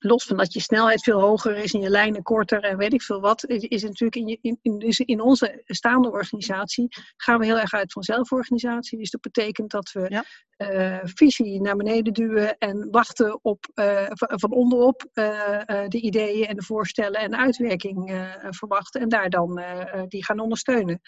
los 0.00 0.24
van 0.24 0.36
dat 0.36 0.52
je 0.52 0.60
snelheid 0.60 1.02
veel 1.02 1.20
hoger 1.20 1.56
is 1.56 1.74
en 1.74 1.80
je 1.80 1.90
lijnen 1.90 2.22
korter 2.22 2.62
en 2.62 2.76
weet 2.76 2.92
ik 2.92 3.02
veel 3.02 3.20
wat, 3.20 3.44
is 3.48 3.82
natuurlijk 3.82 4.16
in, 4.16 4.26
je, 4.26 4.38
in, 4.40 4.58
in, 4.62 4.80
in 5.06 5.20
onze 5.20 5.62
staande 5.64 6.10
organisatie 6.10 6.88
gaan 7.16 7.38
we 7.38 7.44
heel 7.44 7.58
erg 7.58 7.72
uit 7.72 7.92
van 7.92 8.02
zelforganisatie. 8.02 8.98
Dus 8.98 9.10
dat 9.10 9.20
betekent 9.20 9.70
dat 9.70 9.92
we 9.92 10.06
ja. 10.08 10.24
uh, 10.58 11.00
visie 11.02 11.60
naar 11.60 11.76
beneden 11.76 12.12
duwen 12.12 12.58
en 12.58 12.88
wachten 12.90 13.44
op 13.44 13.66
uh, 13.74 14.06
van 14.14 14.50
onderop 14.50 15.06
uh, 15.14 15.60
de 15.88 16.00
ideeën 16.00 16.46
en 16.46 16.56
de 16.56 16.62
voorstellen 16.62 17.20
en 17.20 17.30
de 17.30 17.36
uitwerking 17.36 18.28
verwachten 18.50 19.00
en 19.00 19.08
daar 19.08 19.30
dan 19.30 19.62
die 20.08 20.24
gaan 20.24 20.40
ondersteunen. 20.40 21.00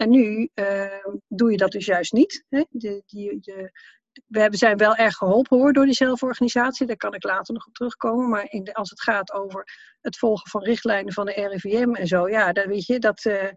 En 0.00 0.10
nu 0.10 0.48
doe 1.28 1.50
je 1.50 1.56
dat 1.56 1.70
dus 1.70 1.86
juist 1.86 2.12
niet. 2.12 2.44
Hè? 2.48 2.64
De, 2.70 3.02
die, 3.06 3.38
de, 3.40 3.70
we 4.26 4.56
zijn 4.56 4.76
wel 4.76 4.96
erg 4.96 5.14
geholpen 5.14 5.58
hoor 5.58 5.72
door 5.72 5.84
die 5.84 5.94
zelforganisatie. 5.94 6.86
Daar 6.86 6.96
kan 6.96 7.14
ik 7.14 7.24
later 7.24 7.54
nog 7.54 7.66
op 7.66 7.74
terugkomen. 7.74 8.28
Maar 8.28 8.46
in 8.48 8.64
de, 8.64 8.74
als 8.74 8.90
het 8.90 9.02
gaat 9.02 9.32
over 9.32 9.64
het 10.00 10.18
volgen 10.18 10.50
van 10.50 10.62
richtlijnen 10.62 11.12
van 11.12 11.26
de 11.26 11.32
RIVM 11.32 11.94
en 11.94 12.06
zo, 12.06 12.28
ja, 12.28 12.52
dan 12.52 12.68
weet 12.68 12.86
je, 12.86 12.98
dat 12.98 13.24
uh, 13.24 13.48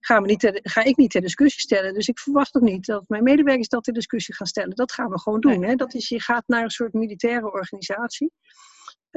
gaan 0.00 0.22
we 0.22 0.28
niet 0.28 0.40
ter, 0.40 0.58
ga 0.62 0.82
ik 0.84 0.96
niet 0.96 1.10
ter 1.10 1.20
discussie 1.20 1.60
stellen. 1.60 1.94
Dus 1.94 2.08
ik 2.08 2.18
verwacht 2.18 2.56
ook 2.56 2.62
niet 2.62 2.86
dat 2.86 3.04
mijn 3.08 3.22
medewerkers 3.22 3.68
dat 3.68 3.84
ter 3.84 3.92
discussie 3.92 4.34
gaan 4.34 4.46
stellen. 4.46 4.76
Dat 4.76 4.92
gaan 4.92 5.10
we 5.10 5.20
gewoon 5.20 5.40
doen. 5.40 5.64
Hè? 5.64 5.74
Dat 5.74 5.94
is, 5.94 6.08
je 6.08 6.20
gaat 6.20 6.44
naar 6.46 6.62
een 6.62 6.70
soort 6.70 6.92
militaire 6.92 7.52
organisatie. 7.52 8.32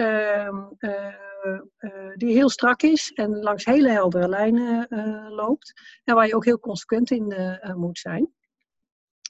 Uh, 0.02 0.48
uh, 0.80 2.12
die 2.16 2.34
heel 2.34 2.50
strak 2.50 2.82
is 2.82 3.12
en 3.12 3.40
langs 3.40 3.66
hele 3.66 3.90
heldere 3.90 4.28
lijnen 4.28 4.88
loopt. 5.30 5.74
En 6.04 6.16
waar 6.16 6.28
je 6.28 6.36
ook 6.36 6.46
heel 6.46 6.60
consequent 6.60 7.12
in 7.12 7.60
moet 7.76 8.00
zijn. 8.00 8.34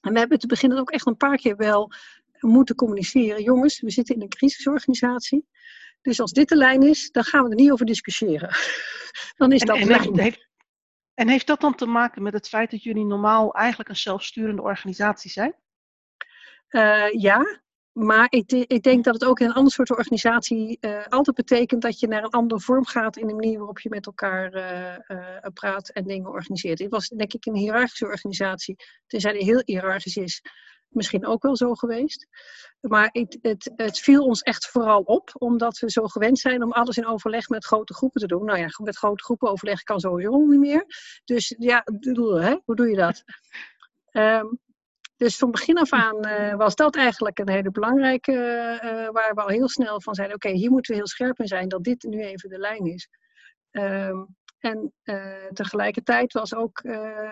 En 0.02 0.14
we 0.14 0.20
hebben 0.20 0.40
te 0.40 0.48
beginnen 0.48 0.80
ook 0.80 0.92
echt 0.92 1.08
een 1.08 1.18
paar 1.18 1.38
keer 1.38 1.56
wel 1.56 1.92
moeten 2.40 2.76
communiceren. 2.76 3.44
Jongens, 3.44 3.82
we 3.82 3.92
zitten 3.92 4.16
in 4.16 4.22
een 4.22 4.30
crisisorganisatie. 4.30 5.48
Dus 6.02 6.20
als 6.20 6.32
dit 6.32 6.50
de 6.50 6.56
lijn 6.56 6.84
is, 6.84 7.12
dan 7.12 7.24
gaan 7.24 7.44
we 7.44 7.50
er 7.50 7.56
niet 7.56 7.72
over 7.72 7.86
discussiëren. 7.86 8.50
dan 9.38 9.52
is 9.52 9.62
en, 9.62 9.68
dat 9.68 9.78
en 9.78 9.88
heeft, 9.88 10.20
heeft, 10.20 10.50
en 11.13 11.28
heeft 11.28 11.48
dat 11.48 11.62
dan 11.62 11.75
te 11.75 11.86
maken 11.86 12.24
met 12.24 12.34
het 12.34 12.48
feit 12.48 12.72
dat 12.72 12.84
jullie 12.84 13.06
normaal 13.06 13.54
eigenlijk 13.54 13.90
een 13.90 13.96
zelfsturende 13.96 14.62
organisatie 14.62 15.32
zijn? 15.32 15.56
Uh, 16.70 17.12
ja, 17.12 17.62
maar 17.93 18.27
ik, 18.29 18.51
ik, 18.51 18.83
denk 18.83 19.03
dat 19.03 19.13
het 19.13 19.25
ook 19.25 19.39
in 19.39 19.48
een 19.48 19.53
ander 19.53 19.71
soort 19.71 19.91
organisatie 19.91 20.77
uh, 20.81 21.05
altijd 21.07 21.36
betekent 21.36 21.81
dat 21.81 22.00
je 22.00 22.07
naar 22.07 22.24
een 22.24 22.29
andere 22.29 22.62
vorm 22.62 22.86
gaat 22.86 23.17
in 23.17 23.27
de 23.27 23.33
manier 23.33 23.57
waarop 23.57 23.79
je 23.79 23.89
met 23.89 24.05
elkaar 24.05 24.55
uh, 24.55 25.17
uh, 25.17 25.38
praat 25.53 25.89
en 25.89 26.03
dingen 26.03 26.29
organiseert. 26.29 26.77
Dit 26.77 26.89
was 26.89 27.07
denk 27.07 27.33
ik 27.33 27.45
een 27.45 27.55
hiërarchische 27.55 28.05
organisatie, 28.05 28.75
tenzij 29.07 29.33
die 29.33 29.43
heel 29.43 29.62
hiërarchisch 29.65 30.15
is, 30.15 30.41
misschien 30.88 31.25
ook 31.25 31.41
wel 31.43 31.55
zo 31.55 31.74
geweest. 31.74 32.27
Maar 32.81 33.10
het, 33.12 33.69
het, 33.75 34.00
viel 34.00 34.24
ons 34.25 34.41
echt 34.41 34.67
vooral 34.67 35.01
op, 35.01 35.29
omdat 35.33 35.79
we 35.79 35.91
zo 35.91 36.07
gewend 36.07 36.39
zijn 36.39 36.63
om 36.63 36.71
alles 36.71 36.98
in 36.98 37.05
overleg 37.05 37.50
met 37.50 37.65
grote 37.65 37.93
groepen 37.93 38.21
te 38.21 38.27
doen. 38.27 38.45
Nou 38.45 38.60
ja, 38.60 38.67
met 38.83 38.98
grote 38.98 39.24
groepen 39.24 39.50
overleg 39.50 39.83
kan 39.83 40.00
sowieso 40.00 40.38
niet 40.38 40.60
meer. 40.60 40.86
Dus 41.25 41.55
ja, 41.57 41.83
hè? 42.39 42.55
hoe 42.65 42.75
doe 42.75 42.89
je 42.89 42.95
dat? 42.95 43.24
Um, 44.12 44.60
Dus 45.22 45.38
van 45.38 45.51
begin 45.51 45.78
af 45.78 45.94
aan 45.94 46.28
uh, 46.28 46.56
was 46.56 46.75
dat 46.75 46.96
eigenlijk 46.96 47.40
een 47.40 47.50
hele 47.50 47.72
belangrijke, 47.72 48.32
uh, 48.32 49.10
waar 49.10 49.34
we 49.34 49.42
al 49.42 49.48
heel 49.48 49.70
snel 49.70 50.01
van 50.01 50.16
zeiden, 50.16 50.36
oké, 50.36 50.50
hier 50.50 50.72
moeten 50.72 50.92
we 50.92 50.98
heel 50.98 51.08
scherp 51.08 51.40
in 51.40 51.48
zijn, 51.48 51.68
dat 51.70 51.84
dit 51.84 52.04
nu 52.04 52.22
even 52.22 52.50
de 52.50 52.58
lijn 52.58 52.86
is. 52.86 53.10
Um, 53.72 54.36
en 54.60 54.94
tegelijkertijd 55.54 56.34
was 56.34 56.56
ook 56.56 56.82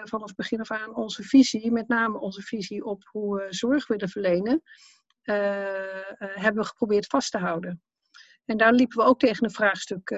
vanaf 0.04 0.36
begin 0.36 0.60
af 0.60 0.72
aan 0.72 0.96
onze 0.96 1.24
visie, 1.24 1.72
met 1.72 1.88
name 1.88 2.20
onze 2.20 2.42
visie 2.42 2.86
op 2.86 3.04
hoe 3.12 3.36
we 3.36 3.46
zorg 3.50 3.88
willen 3.88 4.10
verlenen, 4.10 4.62
hebben 6.18 6.62
we 6.62 6.66
geprobeerd 6.66 7.06
vast 7.06 7.32
te 7.32 7.38
houden. 7.38 7.82
En 8.46 8.58
daar 8.58 8.74
liepen 8.74 8.98
we 8.98 9.04
ook 9.04 9.20
tegen 9.20 9.44
een 9.44 9.52
vraagstuk 9.52 10.12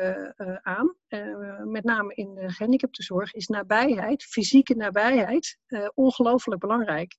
aan. 0.61 0.95
met 1.63 1.83
name 1.83 2.13
in 2.13 2.35
de 2.35 2.49
gehandicaptenzorg 2.49 3.33
is 3.33 3.47
nabijheid, 3.47 4.23
fysieke 4.23 4.75
nabijheid, 4.75 5.57
ongelooflijk 5.93 6.61
belangrijk. 6.61 7.15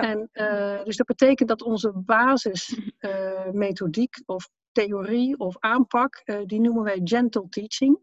En, 0.00 0.30
uh, 0.32 0.84
dus 0.84 0.96
dat 0.96 1.06
betekent 1.06 1.48
dat 1.48 1.62
onze 1.62 1.92
basismethodiek 1.94 4.16
uh, 4.16 4.22
of 4.26 4.48
theorie 4.72 5.38
of 5.38 5.56
aanpak, 5.58 6.22
uh, 6.24 6.40
die 6.46 6.60
noemen 6.60 6.82
wij 6.82 7.00
gentle 7.04 7.48
teaching. 7.48 7.98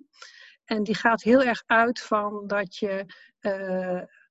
En 0.65 0.84
die 0.84 0.96
gaat 0.96 1.24
heel 1.24 1.43
erg 1.43 1.63
uit 1.65 2.01
van 2.01 2.48
dat 2.48 2.75
je 2.75 3.05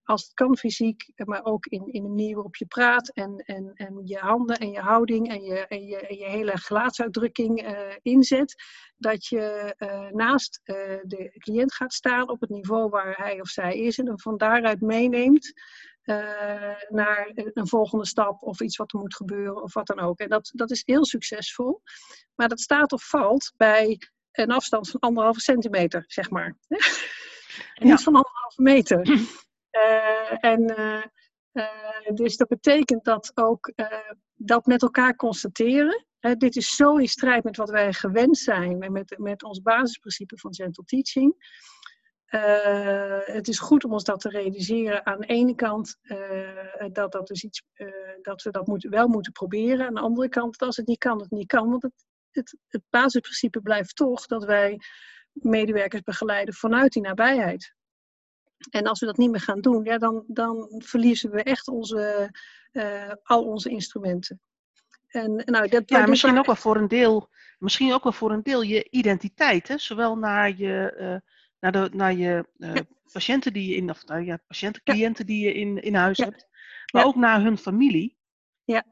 als 0.04 0.22
het 0.22 0.34
kan 0.34 0.56
fysiek, 0.56 1.12
maar 1.14 1.44
ook 1.44 1.66
in, 1.66 1.92
in 1.92 2.02
de 2.02 2.08
manier 2.08 2.34
waarop 2.34 2.56
je 2.56 2.66
praat 2.66 3.08
en, 3.08 3.36
en, 3.36 3.70
en 3.74 4.00
je 4.04 4.18
handen 4.18 4.56
en 4.56 4.70
je 4.70 4.80
houding 4.80 5.28
en 5.28 5.42
je, 5.42 5.66
en 5.66 5.86
je, 5.86 5.96
en 5.96 6.16
je 6.16 6.24
hele 6.24 6.56
gelaatsuitdrukking 6.56 7.76
inzet, 8.02 8.62
dat 8.96 9.26
je 9.26 9.74
naast 10.12 10.60
de 11.02 11.34
cliënt 11.38 11.74
gaat 11.74 11.92
staan 11.92 12.28
op 12.28 12.40
het 12.40 12.50
niveau 12.50 12.88
waar 12.88 13.16
hij 13.16 13.40
of 13.40 13.48
zij 13.48 13.78
is 13.78 13.98
en 13.98 14.06
hem 14.06 14.20
van 14.20 14.36
daaruit 14.36 14.80
meeneemt 14.80 15.52
naar 16.88 17.30
een 17.34 17.68
volgende 17.68 18.06
stap 18.06 18.42
of 18.42 18.60
iets 18.60 18.76
wat 18.76 18.92
er 18.92 18.98
moet 18.98 19.14
gebeuren 19.14 19.62
of 19.62 19.74
wat 19.74 19.86
dan 19.86 20.00
ook. 20.00 20.18
En 20.18 20.28
dat, 20.28 20.50
dat 20.54 20.70
is 20.70 20.82
heel 20.84 21.04
succesvol, 21.04 21.82
maar 22.34 22.48
dat 22.48 22.60
staat 22.60 22.92
of 22.92 23.08
valt 23.08 23.52
bij 23.56 23.98
een 24.32 24.50
afstand 24.50 24.90
van 24.90 25.00
anderhalve 25.00 25.40
centimeter, 25.40 26.04
zeg 26.06 26.30
maar. 26.30 26.56
en 27.74 27.86
niet 27.86 28.02
van 28.02 28.14
anderhalve 28.14 28.62
meter. 28.62 29.08
Uh, 29.08 30.44
en 30.44 30.62
uh, 30.78 31.02
uh, 31.52 32.14
dus 32.14 32.36
dat 32.36 32.48
betekent 32.48 33.04
dat 33.04 33.30
ook 33.34 33.72
dat 34.34 34.66
met 34.66 34.82
elkaar 34.82 35.16
constateren. 35.16 36.06
dit 36.38 36.56
is 36.56 36.76
zo 36.76 36.96
in 36.96 37.08
strijd 37.08 37.44
met 37.44 37.56
wat 37.56 37.70
wij 37.70 37.92
gewend 37.92 38.38
zijn, 38.38 38.78
met, 38.92 39.14
met 39.18 39.42
ons 39.42 39.62
basisprincipe 39.62 40.38
van 40.38 40.54
gentle 40.54 40.84
teaching. 40.84 41.34
Het 43.24 43.48
is 43.48 43.58
goed 43.58 43.84
om 43.84 43.92
ons 43.92 44.04
dat 44.04 44.20
te 44.20 44.28
realiseren. 44.28 45.06
Aan 45.06 45.20
de 45.20 45.26
ene 45.26 45.54
kant 45.54 45.96
dat, 46.92 47.12
dat, 47.12 47.30
is 47.30 47.44
iets, 47.44 47.62
dat 48.22 48.42
we 48.42 48.50
dat 48.50 48.66
moet, 48.66 48.82
wel 48.82 49.08
moeten 49.08 49.32
proberen. 49.32 49.86
Aan 49.86 49.94
de 49.94 50.00
andere 50.00 50.28
kant, 50.28 50.62
als 50.62 50.76
het 50.76 50.86
niet 50.86 50.98
kan, 50.98 51.20
het 51.20 51.30
niet 51.30 51.46
kan. 51.46 51.70
Want 51.70 51.82
het, 51.82 52.04
het, 52.30 52.56
het 52.68 52.82
basisprincipe 52.90 53.60
blijft 53.60 53.96
toch 53.96 54.26
dat 54.26 54.44
wij 54.44 54.80
medewerkers 55.32 56.02
begeleiden 56.02 56.54
vanuit 56.54 56.92
die 56.92 57.02
nabijheid. 57.02 57.74
En 58.70 58.86
als 58.86 59.00
we 59.00 59.06
dat 59.06 59.16
niet 59.16 59.30
meer 59.30 59.40
gaan 59.40 59.60
doen, 59.60 59.84
ja, 59.84 59.98
dan, 59.98 60.24
dan 60.26 60.82
verliezen 60.84 61.30
we 61.30 61.42
echt 61.42 61.68
onze, 61.68 62.30
al 63.22 63.44
onze 63.44 63.70
instrumenten. 63.70 64.40
En, 65.08 65.42
nou, 65.44 65.68
dat, 65.68 65.82
ja, 65.86 66.06
misschien 66.06 66.38
ook 66.38 66.46
wel 66.46 66.56
voor 66.56 66.76
een 66.76 66.88
deel, 66.88 67.28
misschien 67.58 67.92
ook 67.92 68.02
wel 68.02 68.12
voor 68.12 68.32
een 68.32 68.42
deel 68.42 68.62
je 68.62 68.86
identiteit, 68.90 69.68
hè? 69.68 69.78
zowel 69.78 70.16
naar 70.16 70.56
je, 70.56 71.22
naar 71.60 71.72
de, 71.72 71.90
naar 71.92 72.14
je 72.14 72.48
uh, 72.56 72.74
ja. 72.74 72.82
patiënten 73.12 73.52
die 73.52 73.68
je 73.70 73.76
in, 73.76 73.90
of 73.90 74.06
nou, 74.06 74.24
ja, 74.24 74.38
patiënten, 74.46 74.82
cliënten 74.82 75.26
die 75.26 75.44
je 75.44 75.54
in, 75.54 75.82
in 75.82 75.94
huis 75.94 76.18
hebt, 76.18 76.46
maar 76.92 77.04
ook 77.04 77.16
naar 77.16 77.42
hun 77.42 77.58
familie. 77.58 78.16
Ja. 78.64 78.84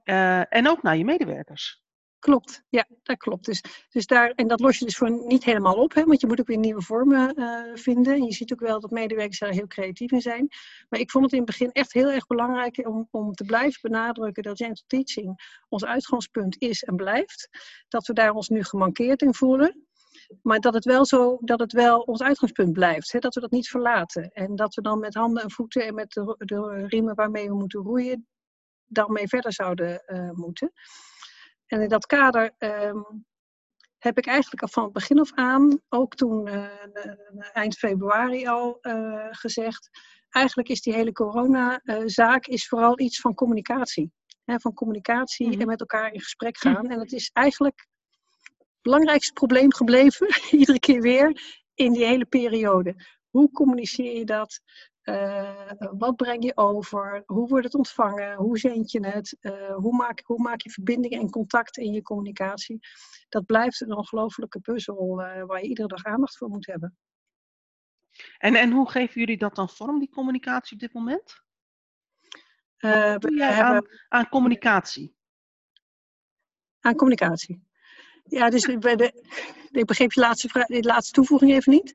en 0.48 0.68
ook 0.68 0.82
naar 0.82 0.96
je 0.96 1.04
medewerkers. 1.04 1.84
Klopt, 2.26 2.62
ja, 2.68 2.86
dat 3.02 3.16
klopt. 3.16 3.44
Dus, 3.44 3.62
dus 3.90 4.06
daar, 4.06 4.30
en 4.30 4.48
dat 4.48 4.60
los 4.60 4.78
je 4.78 4.84
dus 4.84 4.96
voor 4.96 5.26
niet 5.26 5.44
helemaal 5.44 5.74
op, 5.74 5.94
hè, 5.94 6.04
want 6.04 6.20
je 6.20 6.26
moet 6.26 6.40
ook 6.40 6.46
weer 6.46 6.58
nieuwe 6.58 6.82
vormen 6.82 7.40
uh, 7.40 7.60
vinden. 7.74 8.14
En 8.14 8.24
je 8.24 8.32
ziet 8.32 8.52
ook 8.52 8.60
wel 8.60 8.80
dat 8.80 8.90
medewerkers 8.90 9.38
daar 9.38 9.50
heel 9.50 9.66
creatief 9.66 10.12
in 10.12 10.20
zijn. 10.20 10.48
Maar 10.88 11.00
ik 11.00 11.10
vond 11.10 11.24
het 11.24 11.32
in 11.32 11.38
het 11.38 11.46
begin 11.46 11.72
echt 11.72 11.92
heel 11.92 12.10
erg 12.10 12.26
belangrijk 12.26 12.88
om, 12.88 13.08
om 13.10 13.32
te 13.32 13.44
blijven 13.44 13.80
benadrukken 13.82 14.42
dat 14.42 14.56
gentle 14.56 14.84
teaching 14.86 15.60
ons 15.68 15.84
uitgangspunt 15.84 16.56
is 16.58 16.82
en 16.82 16.96
blijft. 16.96 17.48
Dat 17.88 18.06
we 18.06 18.12
daar 18.12 18.32
ons 18.32 18.48
nu 18.48 18.64
gemankeerd 18.64 19.22
in 19.22 19.34
voelen. 19.34 19.85
Maar 20.42 20.60
dat 20.60 20.74
het 20.74 20.84
wel 20.84 21.04
zo, 21.04 21.38
dat 21.40 21.60
het 21.60 21.72
wel 21.72 22.00
ons 22.00 22.22
uitgangspunt 22.22 22.72
blijft. 22.72 23.12
Hè, 23.12 23.18
dat 23.18 23.34
we 23.34 23.40
dat 23.40 23.50
niet 23.50 23.68
verlaten. 23.68 24.30
En 24.32 24.56
dat 24.56 24.74
we 24.74 24.82
dan 24.82 24.98
met 24.98 25.14
handen 25.14 25.42
en 25.42 25.50
voeten 25.50 25.86
en 25.86 25.94
met 25.94 26.10
de, 26.12 26.34
de 26.38 26.86
riemen 26.86 27.14
waarmee 27.14 27.48
we 27.48 27.54
moeten 27.54 27.80
roeien, 27.80 28.26
dan 28.86 29.12
mee 29.12 29.28
verder 29.28 29.52
zouden 29.52 30.02
uh, 30.06 30.30
moeten. 30.30 30.72
En 31.66 31.80
in 31.80 31.88
dat 31.88 32.06
kader 32.06 32.54
um, 32.58 33.24
heb 33.98 34.18
ik 34.18 34.26
eigenlijk 34.26 34.62
al 34.62 34.68
van 34.68 34.84
het 34.84 34.92
begin 34.92 35.20
af 35.20 35.32
aan, 35.32 35.80
ook 35.88 36.14
toen 36.14 36.46
uh, 36.46 36.68
eind 37.52 37.78
februari 37.78 38.46
al 38.46 38.78
uh, 38.80 39.26
gezegd, 39.30 39.90
eigenlijk 40.30 40.68
is 40.68 40.82
die 40.82 40.94
hele 40.94 41.12
corona-zaak 41.12 42.46
is 42.46 42.68
vooral 42.68 43.00
iets 43.00 43.20
van 43.20 43.34
communicatie. 43.34 44.12
Hè, 44.44 44.60
van 44.60 44.74
communicatie 44.74 45.46
mm-hmm. 45.46 45.60
en 45.60 45.66
met 45.66 45.80
elkaar 45.80 46.12
in 46.12 46.20
gesprek 46.20 46.58
gaan. 46.58 46.90
En 46.90 47.00
het 47.00 47.12
is 47.12 47.30
eigenlijk 47.32 47.86
belangrijkste 48.86 49.32
probleem 49.32 49.72
gebleven, 49.72 50.28
iedere 50.60 50.78
keer 50.78 51.00
weer, 51.00 51.42
in 51.74 51.92
die 51.92 52.04
hele 52.04 52.24
periode. 52.24 52.94
Hoe 53.30 53.50
communiceer 53.50 54.18
je 54.18 54.24
dat? 54.24 54.60
Uh, 55.02 55.70
wat 55.98 56.16
breng 56.16 56.44
je 56.44 56.56
over? 56.56 57.22
Hoe 57.26 57.48
wordt 57.48 57.64
het 57.64 57.74
ontvangen? 57.74 58.34
Hoe 58.34 58.58
zend 58.58 58.90
je 58.90 59.06
het? 59.06 59.36
Uh, 59.40 59.74
hoe, 59.74 59.96
maak, 59.96 60.22
hoe 60.24 60.42
maak 60.42 60.60
je 60.60 60.70
verbindingen 60.70 61.20
en 61.20 61.30
contact 61.30 61.76
in 61.76 61.92
je 61.92 62.02
communicatie? 62.02 62.78
Dat 63.28 63.46
blijft 63.46 63.80
een 63.80 63.96
ongelofelijke 63.96 64.60
puzzel 64.60 65.20
uh, 65.20 65.42
waar 65.44 65.62
je 65.62 65.68
iedere 65.68 65.88
dag 65.88 66.04
aandacht 66.04 66.36
voor 66.36 66.48
moet 66.48 66.66
hebben. 66.66 66.96
En, 68.38 68.54
en 68.54 68.70
hoe 68.70 68.90
geven 68.90 69.20
jullie 69.20 69.38
dat 69.38 69.54
dan 69.54 69.68
vorm, 69.68 69.98
die 69.98 70.10
communicatie 70.10 70.72
op 70.72 70.80
dit 70.80 70.92
moment? 70.92 71.44
Wat 72.78 73.20
doe 73.20 73.36
jij 73.36 73.82
aan 74.08 74.28
communicatie? 74.28 75.16
Aan 76.80 76.94
communicatie. 76.94 77.66
Ja, 78.28 78.50
dus 78.50 78.78
bij 78.78 78.96
de, 78.96 79.12
ik 79.70 79.86
begreep 79.86 80.12
je 80.12 80.20
laatste, 80.20 80.48
vraag, 80.48 80.66
de 80.66 80.82
laatste 80.82 81.12
toevoeging 81.12 81.52
even 81.52 81.72
niet. 81.72 81.94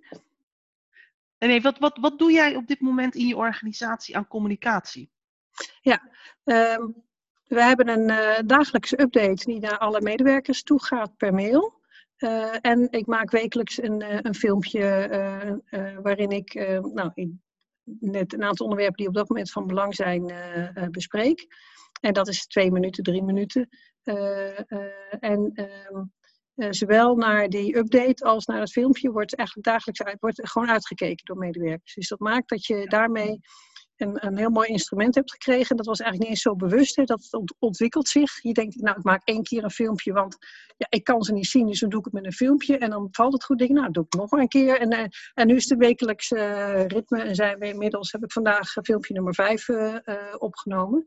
Nee, 1.37 1.61
wat, 1.61 1.79
wat, 1.79 1.97
wat 2.01 2.19
doe 2.19 2.31
jij 2.31 2.55
op 2.55 2.67
dit 2.67 2.79
moment 2.79 3.15
in 3.15 3.27
je 3.27 3.35
organisatie 3.35 4.17
aan 4.17 4.27
communicatie? 4.27 5.11
Ja, 5.81 6.01
uh, 6.45 6.87
we 7.43 7.63
hebben 7.63 7.87
een 7.87 8.09
uh, 8.09 8.39
dagelijkse 8.45 9.01
update 9.01 9.45
die 9.45 9.59
naar 9.59 9.77
alle 9.77 10.01
medewerkers 10.01 10.63
toe 10.63 10.83
gaat 10.83 11.17
per 11.17 11.33
mail. 11.33 11.79
Uh, 12.17 12.55
en 12.61 12.87
ik 12.91 13.05
maak 13.05 13.31
wekelijks 13.31 13.81
een, 13.81 14.01
uh, 14.01 14.17
een 14.21 14.35
filmpje 14.35 15.61
waarin 16.01 16.29
ik 16.29 16.53
nou, 16.93 17.11
in, 17.13 17.41
net 17.83 18.33
een 18.33 18.43
aantal 18.43 18.65
onderwerpen 18.65 18.97
die 18.97 19.07
op 19.07 19.13
dat 19.13 19.29
moment 19.29 19.51
van 19.51 19.67
belang 19.67 19.95
zijn 19.95 20.33
bespreek. 20.91 21.47
En 22.01 22.13
dat 22.13 22.27
is 22.27 22.47
twee 22.47 22.71
minuten, 22.71 23.03
drie 23.03 23.23
minuten. 23.23 23.69
en 25.19 25.51
ehm, 25.53 26.03
zowel 26.55 27.15
naar 27.15 27.49
die 27.49 27.77
update 27.77 28.23
als 28.23 28.45
naar 28.45 28.59
het 28.59 28.71
filmpje 28.71 29.11
wordt 29.11 29.35
eigenlijk 29.35 29.67
dagelijks 29.67 30.03
uit, 30.03 30.19
wordt 30.19 30.49
gewoon 30.49 30.69
uitgekeken 30.69 31.25
door 31.25 31.37
medewerkers. 31.37 31.93
Dus 31.93 32.07
dat 32.07 32.19
maakt 32.19 32.49
dat 32.49 32.65
je 32.65 32.85
daarmee 32.85 33.39
een, 34.01 34.25
een 34.25 34.37
heel 34.37 34.49
mooi 34.49 34.67
instrument 34.67 35.15
hebt 35.15 35.31
gekregen. 35.31 35.75
Dat 35.75 35.85
was 35.85 35.99
eigenlijk 35.99 36.29
niet 36.29 36.37
eens 36.37 36.49
zo 36.49 36.55
bewust. 36.55 36.95
Hè. 36.95 37.03
Dat 37.03 37.39
ontwikkelt 37.59 38.07
zich. 38.07 38.41
Je 38.41 38.53
denkt, 38.53 38.81
nou, 38.81 38.97
ik 38.97 39.03
maak 39.03 39.21
één 39.23 39.43
keer 39.43 39.63
een 39.63 39.71
filmpje, 39.71 40.13
want 40.13 40.37
ja, 40.77 40.87
ik 40.89 41.03
kan 41.03 41.23
ze 41.23 41.33
niet 41.33 41.47
zien, 41.47 41.67
dus 41.67 41.79
dan 41.79 41.89
doe 41.89 41.99
ik 41.99 42.05
het 42.05 42.13
met 42.13 42.25
een 42.25 42.31
filmpje. 42.31 42.77
En 42.77 42.89
dan 42.89 43.07
valt 43.11 43.33
het 43.33 43.43
goed. 43.43 43.59
Denk, 43.59 43.71
nou, 43.71 43.91
doe 43.91 44.05
ik 44.05 44.13
nog 44.13 44.31
maar 44.31 44.41
een 44.41 44.47
keer. 44.47 44.79
En, 44.79 44.93
uh, 44.93 45.05
en 45.33 45.47
nu 45.47 45.55
is 45.55 45.69
het 45.69 45.79
wekelijks 45.79 46.31
uh, 46.31 46.85
ritme. 46.85 47.21
En 47.21 47.35
zijn 47.35 47.59
we 47.59 47.67
inmiddels, 47.67 48.11
heb 48.11 48.23
ik 48.23 48.31
vandaag 48.31 48.71
filmpje 48.83 49.13
nummer 49.13 49.33
5 49.33 49.69
opgenomen. 50.37 51.05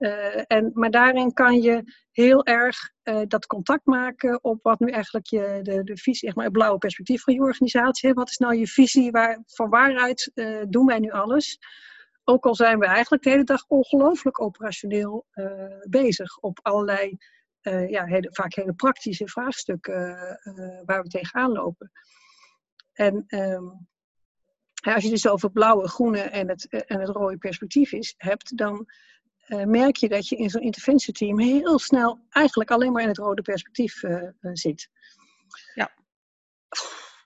Uh, 0.00 0.42
en, 0.46 0.70
maar 0.74 0.90
daarin 0.90 1.32
kan 1.32 1.60
je 1.60 1.82
heel 2.10 2.44
erg 2.44 2.90
uh, 3.04 3.20
dat 3.26 3.46
contact 3.46 3.86
maken 3.86 4.44
op 4.44 4.62
wat 4.62 4.78
nu 4.78 4.90
eigenlijk 4.90 5.26
je, 5.26 5.58
de, 5.62 5.82
de 5.84 5.96
visie, 5.96 6.28
zeg 6.28 6.34
maar, 6.34 6.44
het 6.44 6.52
blauwe 6.52 6.78
perspectief 6.78 7.22
van 7.22 7.34
je 7.34 7.40
organisatie. 7.40 8.12
Wat 8.12 8.28
is 8.30 8.36
nou 8.36 8.56
je 8.56 8.66
visie? 8.66 9.10
Waar, 9.10 9.42
van 9.46 9.70
waaruit 9.70 10.30
uh, 10.34 10.62
doen 10.68 10.86
wij 10.86 10.98
nu 10.98 11.10
alles? 11.10 11.58
Ook 12.24 12.46
al 12.46 12.54
zijn 12.54 12.78
we 12.78 12.86
eigenlijk 12.86 13.22
de 13.22 13.30
hele 13.30 13.44
dag 13.44 13.64
ongelooflijk 13.66 14.40
operationeel 14.40 15.26
bezig 15.88 16.38
op 16.38 16.58
allerlei, 16.62 17.16
ja, 17.88 18.06
vaak 18.22 18.54
hele 18.54 18.74
praktische 18.74 19.28
vraagstukken 19.28 20.16
waar 20.84 21.02
we 21.02 21.08
tegenaan 21.08 21.52
lopen. 21.52 21.90
En 22.92 23.24
um, 23.28 23.88
als 24.80 25.04
je 25.04 25.10
dus 25.10 25.28
over 25.28 25.50
blauwe, 25.50 25.88
groene 25.88 26.20
en 26.20 26.48
het, 26.48 26.68
en 26.68 27.00
het 27.00 27.08
rode 27.08 27.38
perspectief 27.38 27.92
is, 27.92 28.14
hebt, 28.16 28.56
dan 28.56 28.86
uh, 29.50 29.64
merk 29.64 29.96
je 29.96 30.08
dat 30.08 30.28
je 30.28 30.36
in 30.36 30.50
zo'n 30.50 30.62
interventieteam 30.62 31.40
heel 31.40 31.78
snel 31.78 32.18
eigenlijk 32.30 32.70
alleen 32.70 32.92
maar 32.92 33.02
in 33.02 33.08
het 33.08 33.18
rode 33.18 33.42
perspectief 33.42 34.02
uh, 34.02 34.28
zit. 34.40 34.88
Ja. 35.74 35.90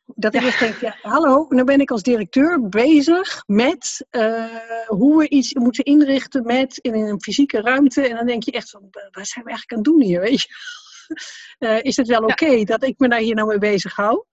Dat 0.07 0.35
ik 0.35 0.43
echt 0.43 0.59
denk, 0.59 0.81
ja, 0.81 0.97
hallo, 1.03 1.47
nu 1.49 1.65
ben 1.65 1.81
ik 1.81 1.91
als 1.91 2.03
directeur 2.03 2.69
bezig 2.69 3.43
met 3.47 4.07
uh, 4.11 4.57
hoe 4.87 5.19
we 5.19 5.29
iets 5.29 5.55
moeten 5.55 5.85
inrichten 5.85 6.43
met 6.43 6.79
in 6.79 6.95
een 6.95 7.23
fysieke 7.23 7.61
ruimte. 7.61 8.09
En 8.09 8.17
dan 8.17 8.27
denk 8.27 8.43
je 8.43 8.53
echt 8.53 8.71
van, 8.71 8.89
wat 8.91 9.27
zijn 9.27 9.45
we 9.45 9.51
eigenlijk 9.51 9.73
aan 9.73 9.79
het 9.79 9.87
doen 9.87 10.03
hier, 10.03 10.21
weet 10.31 10.41
je? 10.41 11.83
is 11.83 11.97
het 11.97 12.07
wel 12.07 12.23
oké 12.23 12.33
okay 12.33 12.59
ja. 12.59 12.65
dat 12.65 12.85
ik 12.85 12.99
me 12.99 13.09
daar 13.09 13.19
hier 13.19 13.35
nou 13.35 13.49
mee 13.49 13.59
bezig 13.59 13.97
hou? 13.97 14.25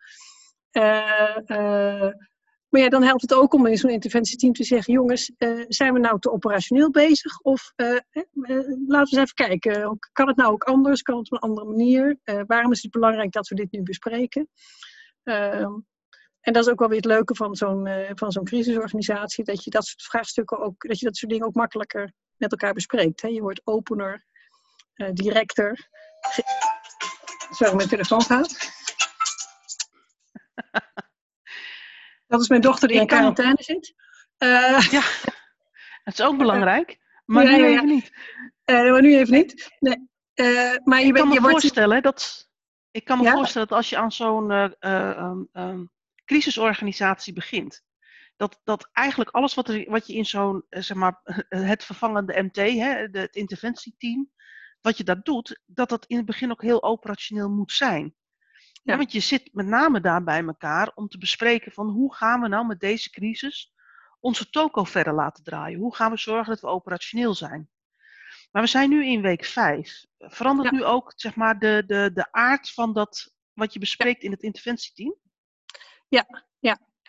Maar 2.72 2.82
ja, 2.82 2.90
dan 2.90 3.04
helpt 3.04 3.22
het 3.22 3.34
ook 3.34 3.54
om 3.54 3.66
in 3.66 3.78
zo'n 3.78 3.90
interventieteam 3.90 4.54
te 4.54 4.64
zeggen: 4.64 4.94
jongens, 4.94 5.32
uh, 5.38 5.66
zijn 5.68 5.94
we 5.94 6.00
nou 6.00 6.20
te 6.20 6.32
operationeel 6.32 6.92
bezig? 6.92 7.40
Of 7.40 7.74
uh, 7.76 7.88
uh, 7.88 7.98
laten 8.88 8.88
we 8.88 8.98
eens 8.98 9.12
even 9.12 9.34
kijken. 9.34 10.00
Kan 10.12 10.28
het 10.28 10.36
nou 10.36 10.52
ook 10.52 10.64
anders? 10.64 11.02
Kan 11.02 11.18
het 11.18 11.32
op 11.32 11.34
een 11.34 11.50
andere 11.50 11.68
manier? 11.68 12.18
waarom 12.48 12.72
is 12.72 12.82
het 12.82 12.92
belangrijk 12.92 13.32
dat 13.32 13.48
we 13.48 13.56
dit 13.56 13.72
nu 13.72 13.84
bespreken? 13.84 14.50
Ehm, 15.24 15.74
en 16.42 16.54
dat 16.54 16.66
is 16.66 16.72
ook 16.72 16.80
wel 16.80 16.88
weer 16.88 16.98
het 16.98 17.06
leuke 17.06 17.36
van 17.36 17.56
zo'n 17.56 17.90
van 18.16 18.32
zo'n 18.32 18.46
crisisorganisatie: 18.46 19.44
dat 19.44 19.64
je 19.64 19.70
dat 19.70 19.86
soort 19.86 20.02
vraagstukken 20.02 20.60
ook, 20.60 20.88
dat 20.88 21.00
je 21.00 21.06
dat 21.06 21.16
soort 21.16 21.32
dingen 21.32 21.48
ook 21.48 21.56
makkelijker 21.56 22.14
met 22.36 22.52
elkaar 22.52 22.74
bespreekt. 22.74 23.22
Hè? 23.22 23.28
Je 23.28 23.42
wordt 23.42 23.62
opener, 23.64 24.26
directer. 25.14 25.90
Sorry, 27.50 27.76
mijn 27.76 27.90
telefoon 27.90 28.22
gaat. 28.22 28.58
Dat 32.32 32.42
is 32.42 32.50
mijn 32.50 32.62
dochter 32.62 32.88
die 32.88 33.00
in 33.00 33.08
quarantaine 33.08 33.58
zit. 33.60 33.94
Uh, 34.38 34.82
ja. 34.92 35.02
Het 36.04 36.20
is 36.20 36.26
ook 36.26 36.38
belangrijk, 36.46 37.00
maar 37.26 37.44
nu 37.44 37.66
even 37.66 37.86
niet. 37.86 38.12
maar 38.66 39.02
nu 39.02 39.18
even 39.18 39.34
niet. 39.34 39.78
Nee. 39.80 40.10
maar 40.84 41.00
je 41.00 41.06
ik 41.06 41.14
kan 41.14 41.28
me 41.28 41.42
voorstellen 41.42 42.02
dat 42.02 42.50
ik 42.92 43.06
kan 43.06 43.18
me 43.18 43.32
voorstellen 43.32 43.68
dat 43.68 43.78
als 43.78 43.90
je 43.90 43.98
aan 43.98 44.12
zo'n 44.12 44.52
um, 44.80 45.50
um, 45.54 45.92
crisisorganisatie 46.26 47.34
begint, 47.34 47.84
dat, 48.36 48.60
dat 48.64 48.90
eigenlijk 48.92 49.30
alles 49.30 49.54
wat, 49.54 49.70
er, 49.70 49.90
wat 49.90 50.08
je 50.08 50.14
in 50.14 50.26
zo'n, 50.26 50.66
zeg 50.70 50.98
maar, 50.98 51.20
het 51.50 51.84
vervangende 51.84 52.42
MT, 52.44 52.56
hè, 52.56 53.08
het 53.12 53.36
interventieteam, 53.36 54.32
wat 54.82 54.98
je 54.98 55.04
daar 55.04 55.22
doet, 55.24 55.62
dat 55.66 55.90
dat 55.90 56.06
in 56.06 56.18
het 56.18 56.26
begin 56.26 56.52
ook 56.52 56.62
heel 56.62 56.84
operationeel 56.84 57.50
moet 57.50 57.72
zijn. 57.72 58.16
Ja. 58.84 58.98
want 58.98 59.12
je 59.12 59.20
zit 59.20 59.50
met 59.54 59.66
name 59.66 60.02
daar 60.02 60.24
bij 60.24 60.46
elkaar 60.46 60.92
om 60.96 61.08
te 61.08 61.18
bespreken 61.18 61.72
van 61.72 61.90
hoe 61.90 62.16
gaan 62.16 62.42
we 62.42 62.48
nou 62.48 62.66
met 62.66 62.80
deze 62.80 63.10
crisis 63.10 63.74
onze 64.20 64.50
toko 64.50 64.84
verder 64.84 65.14
laten 65.14 65.44
draaien? 65.44 65.80
Hoe 65.80 65.96
gaan 65.96 66.12
we 66.12 66.18
zorgen 66.18 66.54
dat 66.54 66.62
we 66.62 66.68
operationeel 66.68 67.34
zijn? 67.34 67.70
Maar 68.52 68.62
we 68.62 68.68
zijn 68.68 68.90
nu 68.90 69.06
in 69.06 69.22
week 69.22 69.46
vijf. 69.46 70.06
Verandert 70.18 70.72
nu 70.72 70.84
ook 70.84 71.14
zeg 71.16 71.36
maar, 71.36 71.60
de, 71.60 71.84
de, 71.88 72.12
de 72.14 72.32
aard 72.32 72.74
van 72.74 72.94
dat 72.94 73.34
wat 73.54 73.74
je 73.74 73.80
bespreekt 73.80 74.24
in 74.24 74.32
het 74.32 74.44
interventieteam? 74.44 75.16
Ja. 76.08 76.46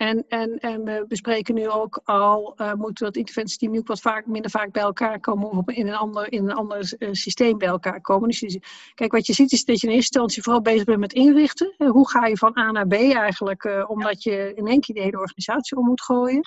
En, 0.02 0.24
en, 0.28 0.58
en 0.58 0.84
we 0.84 1.04
bespreken 1.08 1.54
nu 1.54 1.68
ook 1.68 2.00
al, 2.04 2.54
uh, 2.56 2.72
moeten 2.72 3.02
we 3.02 3.06
het 3.06 3.16
interventieteam 3.16 3.72
nu 3.72 3.78
ook 3.78 3.86
wat 3.86 4.00
vaak, 4.00 4.26
minder 4.26 4.50
vaak 4.50 4.72
bij 4.72 4.82
elkaar 4.82 5.20
komen 5.20 5.50
of 5.50 5.68
in 5.68 5.88
een 5.88 5.94
ander, 5.94 6.32
in 6.32 6.44
een 6.44 6.54
ander 6.54 6.94
uh, 6.98 7.08
systeem 7.12 7.58
bij 7.58 7.68
elkaar 7.68 8.00
komen. 8.00 8.28
Dus 8.28 8.38
je, 8.40 8.60
kijk, 8.94 9.12
wat 9.12 9.26
je 9.26 9.32
ziet 9.32 9.52
is 9.52 9.64
dat 9.64 9.80
je 9.80 9.86
in 9.86 9.92
eerste 9.92 10.10
instantie 10.10 10.42
vooral 10.42 10.62
bezig 10.62 10.84
bent 10.84 10.98
met 10.98 11.12
inrichten. 11.12 11.74
Uh, 11.78 11.90
hoe 11.90 12.10
ga 12.10 12.26
je 12.26 12.36
van 12.36 12.58
A 12.58 12.70
naar 12.70 12.86
B 12.86 12.92
eigenlijk, 12.92 13.84
omdat 13.88 14.22
je 14.22 14.52
in 14.54 14.66
één 14.66 14.80
keer 14.80 14.94
de 14.94 15.00
hele 15.00 15.18
organisatie 15.18 15.76
om 15.76 15.84
moet 15.84 16.02
gooien. 16.02 16.42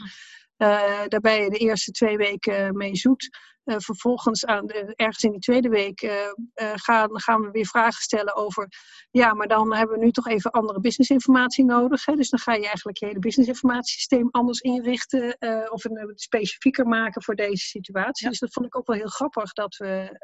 Daar 0.57 1.19
ben 1.21 1.43
je 1.43 1.49
de 1.49 1.57
eerste 1.57 1.91
twee 1.91 2.17
weken 2.17 2.77
mee 2.77 2.95
zoet. 2.95 3.29
Uh, 3.65 3.75
vervolgens 3.79 4.45
aan 4.45 4.67
de, 4.67 4.93
ergens 4.95 5.23
in 5.23 5.31
die 5.31 5.39
tweede 5.39 5.69
week 5.69 6.01
uh, 6.01 6.11
uh, 6.11 6.71
gaan, 6.75 7.21
gaan 7.21 7.41
we 7.41 7.51
weer 7.51 7.65
vragen 7.65 8.01
stellen 8.01 8.35
over, 8.35 8.67
ja, 9.11 9.33
maar 9.33 9.47
dan 9.47 9.75
hebben 9.75 9.97
we 9.99 10.05
nu 10.05 10.11
toch 10.11 10.27
even 10.27 10.51
andere 10.51 10.79
businessinformatie 10.79 11.65
nodig. 11.65 12.05
Hè? 12.05 12.15
Dus 12.15 12.29
dan 12.29 12.39
ga 12.39 12.53
je 12.53 12.65
eigenlijk 12.65 12.97
je 12.97 13.05
hele 13.05 13.19
businessinformatiesysteem 13.19 14.27
anders 14.31 14.59
inrichten 14.59 15.37
of 15.71 15.83
een, 15.83 16.11
specifieker 16.15 16.87
maken 16.87 17.23
voor 17.23 17.35
deze 17.35 17.65
situatie. 17.65 18.29
Dus 18.29 18.39
dat 18.39 18.53
vond 18.53 18.65
ik 18.65 18.77
ook 18.77 18.87
wel 18.87 18.95
heel 18.95 19.07
grappig 19.07 19.53
dat, 19.53 19.75
we, 19.75 20.19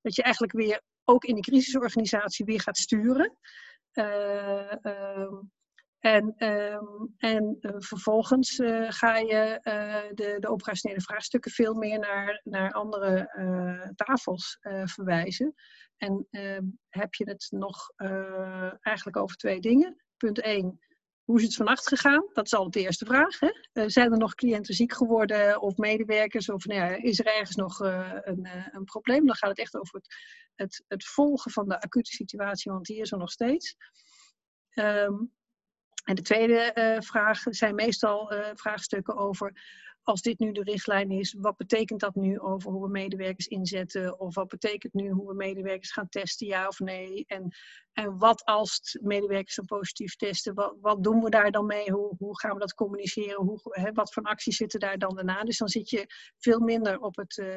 dat 0.00 0.14
je 0.14 0.22
eigenlijk 0.22 0.52
weer 0.52 0.82
ook 1.04 1.24
in 1.24 1.34
die 1.34 1.44
crisisorganisatie 1.44 2.44
weer 2.44 2.60
gaat 2.60 2.78
sturen. 2.78 3.38
Ehm, 3.92 5.34
en, 6.00 6.34
ehm, 6.36 7.06
en 7.16 7.56
uh, 7.60 7.72
vervolgens 7.78 8.58
uh, 8.58 8.86
ga 8.90 9.16
je 9.16 9.60
uh, 9.62 10.14
de, 10.14 10.36
de 10.40 10.48
operationele 10.48 11.00
vraagstukken 11.00 11.50
veel 11.50 11.74
meer 11.74 11.98
naar, 11.98 12.40
naar 12.44 12.72
andere 12.72 13.30
tafels 13.94 14.58
verwijzen. 14.84 15.54
En 15.96 16.26
ehm, 16.30 16.64
heb 16.88 17.14
je 17.14 17.28
het 17.28 17.46
nog 17.50 17.92
eigenlijk 18.80 19.16
over 19.16 19.36
twee 19.36 19.60
dingen. 19.60 20.04
Punt 20.16 20.40
1. 20.40 20.78
Hoe 21.24 21.38
is 21.38 21.44
het 21.44 21.54
vannacht 21.54 21.88
gegaan? 21.88 22.28
Dat 22.32 22.46
is 22.46 22.54
altijd 22.54 22.74
de 22.74 22.80
eerste 22.80 23.04
vraag. 23.04 23.38
Hè? 23.40 23.50
zijn 23.90 24.12
er 24.12 24.18
nog 24.18 24.34
cliënten 24.34 24.74
ziek 24.74 24.92
geworden 24.92 25.60
of 25.60 25.76
medewerkers? 25.76 26.48
Of 26.48 26.64
nou 26.64 26.80
ja, 26.80 27.02
is 27.02 27.18
er 27.18 27.26
ergens 27.26 27.56
nog 27.56 27.78
een, 27.80 28.48
een 28.70 28.84
probleem? 28.84 29.26
Dan 29.26 29.36
gaat 29.36 29.50
het 29.50 29.58
echt 29.58 29.76
over 29.76 29.94
het, 29.94 30.14
het, 30.54 30.84
het 30.88 31.04
volgen 31.04 31.50
van 31.50 31.68
de 31.68 31.80
acute 31.80 32.10
situatie, 32.10 32.72
want 32.72 32.86
die 32.86 33.00
is 33.00 33.12
er 33.12 33.18
nog 33.18 33.30
steeds. 33.30 33.76
Um, 34.74 35.32
en 36.08 36.14
de 36.14 36.22
tweede 36.22 36.72
uh, 36.74 37.00
vraag 37.00 37.42
zijn 37.50 37.74
meestal 37.74 38.32
uh, 38.32 38.46
vraagstukken 38.54 39.16
over, 39.16 39.52
als 40.02 40.22
dit 40.22 40.38
nu 40.38 40.52
de 40.52 40.62
richtlijn 40.62 41.10
is, 41.10 41.34
wat 41.38 41.56
betekent 41.56 42.00
dat 42.00 42.14
nu 42.14 42.40
over 42.40 42.70
hoe 42.70 42.82
we 42.82 42.88
medewerkers 42.88 43.46
inzetten? 43.46 44.20
Of 44.20 44.34
wat 44.34 44.48
betekent 44.48 44.94
nu 44.94 45.10
hoe 45.10 45.26
we 45.26 45.34
medewerkers 45.34 45.92
gaan 45.92 46.08
testen, 46.08 46.46
ja 46.46 46.66
of 46.66 46.78
nee? 46.78 47.24
En, 47.26 47.48
en 47.92 48.18
wat 48.18 48.44
als 48.44 48.98
medewerkers 49.02 49.56
een 49.56 49.64
positief 49.64 50.16
testen, 50.16 50.54
wat, 50.54 50.76
wat 50.80 51.02
doen 51.02 51.22
we 51.22 51.30
daar 51.30 51.50
dan 51.50 51.66
mee? 51.66 51.90
Hoe, 51.90 52.14
hoe 52.18 52.38
gaan 52.38 52.52
we 52.52 52.60
dat 52.60 52.74
communiceren? 52.74 53.44
Hoe, 53.44 53.58
hè, 53.62 53.92
wat 53.92 54.12
voor 54.12 54.22
acties 54.22 54.56
zitten 54.56 54.80
daar 54.80 54.98
dan 54.98 55.14
daarna? 55.14 55.44
Dus 55.44 55.58
dan 55.58 55.68
zit 55.68 55.90
je 55.90 56.06
veel 56.38 56.60
minder 56.60 56.98
op 56.98 57.16
het, 57.16 57.36
uh, 57.36 57.56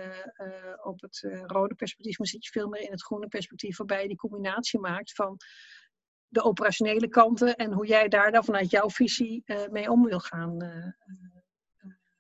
op 0.84 1.02
het 1.02 1.28
rode 1.46 1.76
perspectief, 1.76 2.18
maar 2.18 2.28
zit 2.28 2.46
je 2.46 2.52
veel 2.52 2.68
meer 2.68 2.82
in 2.82 2.92
het 2.92 3.04
groene 3.04 3.28
perspectief, 3.28 3.78
waarbij 3.78 4.02
je 4.02 4.08
die 4.08 4.18
combinatie 4.18 4.80
maakt 4.80 5.14
van 5.14 5.38
de 6.32 6.44
operationele 6.44 7.08
kanten 7.08 7.56
en 7.56 7.74
hoe 7.74 7.88
jij 7.88 8.08
daar 8.08 8.32
dan 8.32 8.44
vanuit 8.44 8.72
jouw 8.72 8.90
visie 8.90 9.44
uh, 9.46 9.58
mee 9.72 9.92
om 9.92 10.06
wil 10.06 10.20
gaan. 10.20 10.64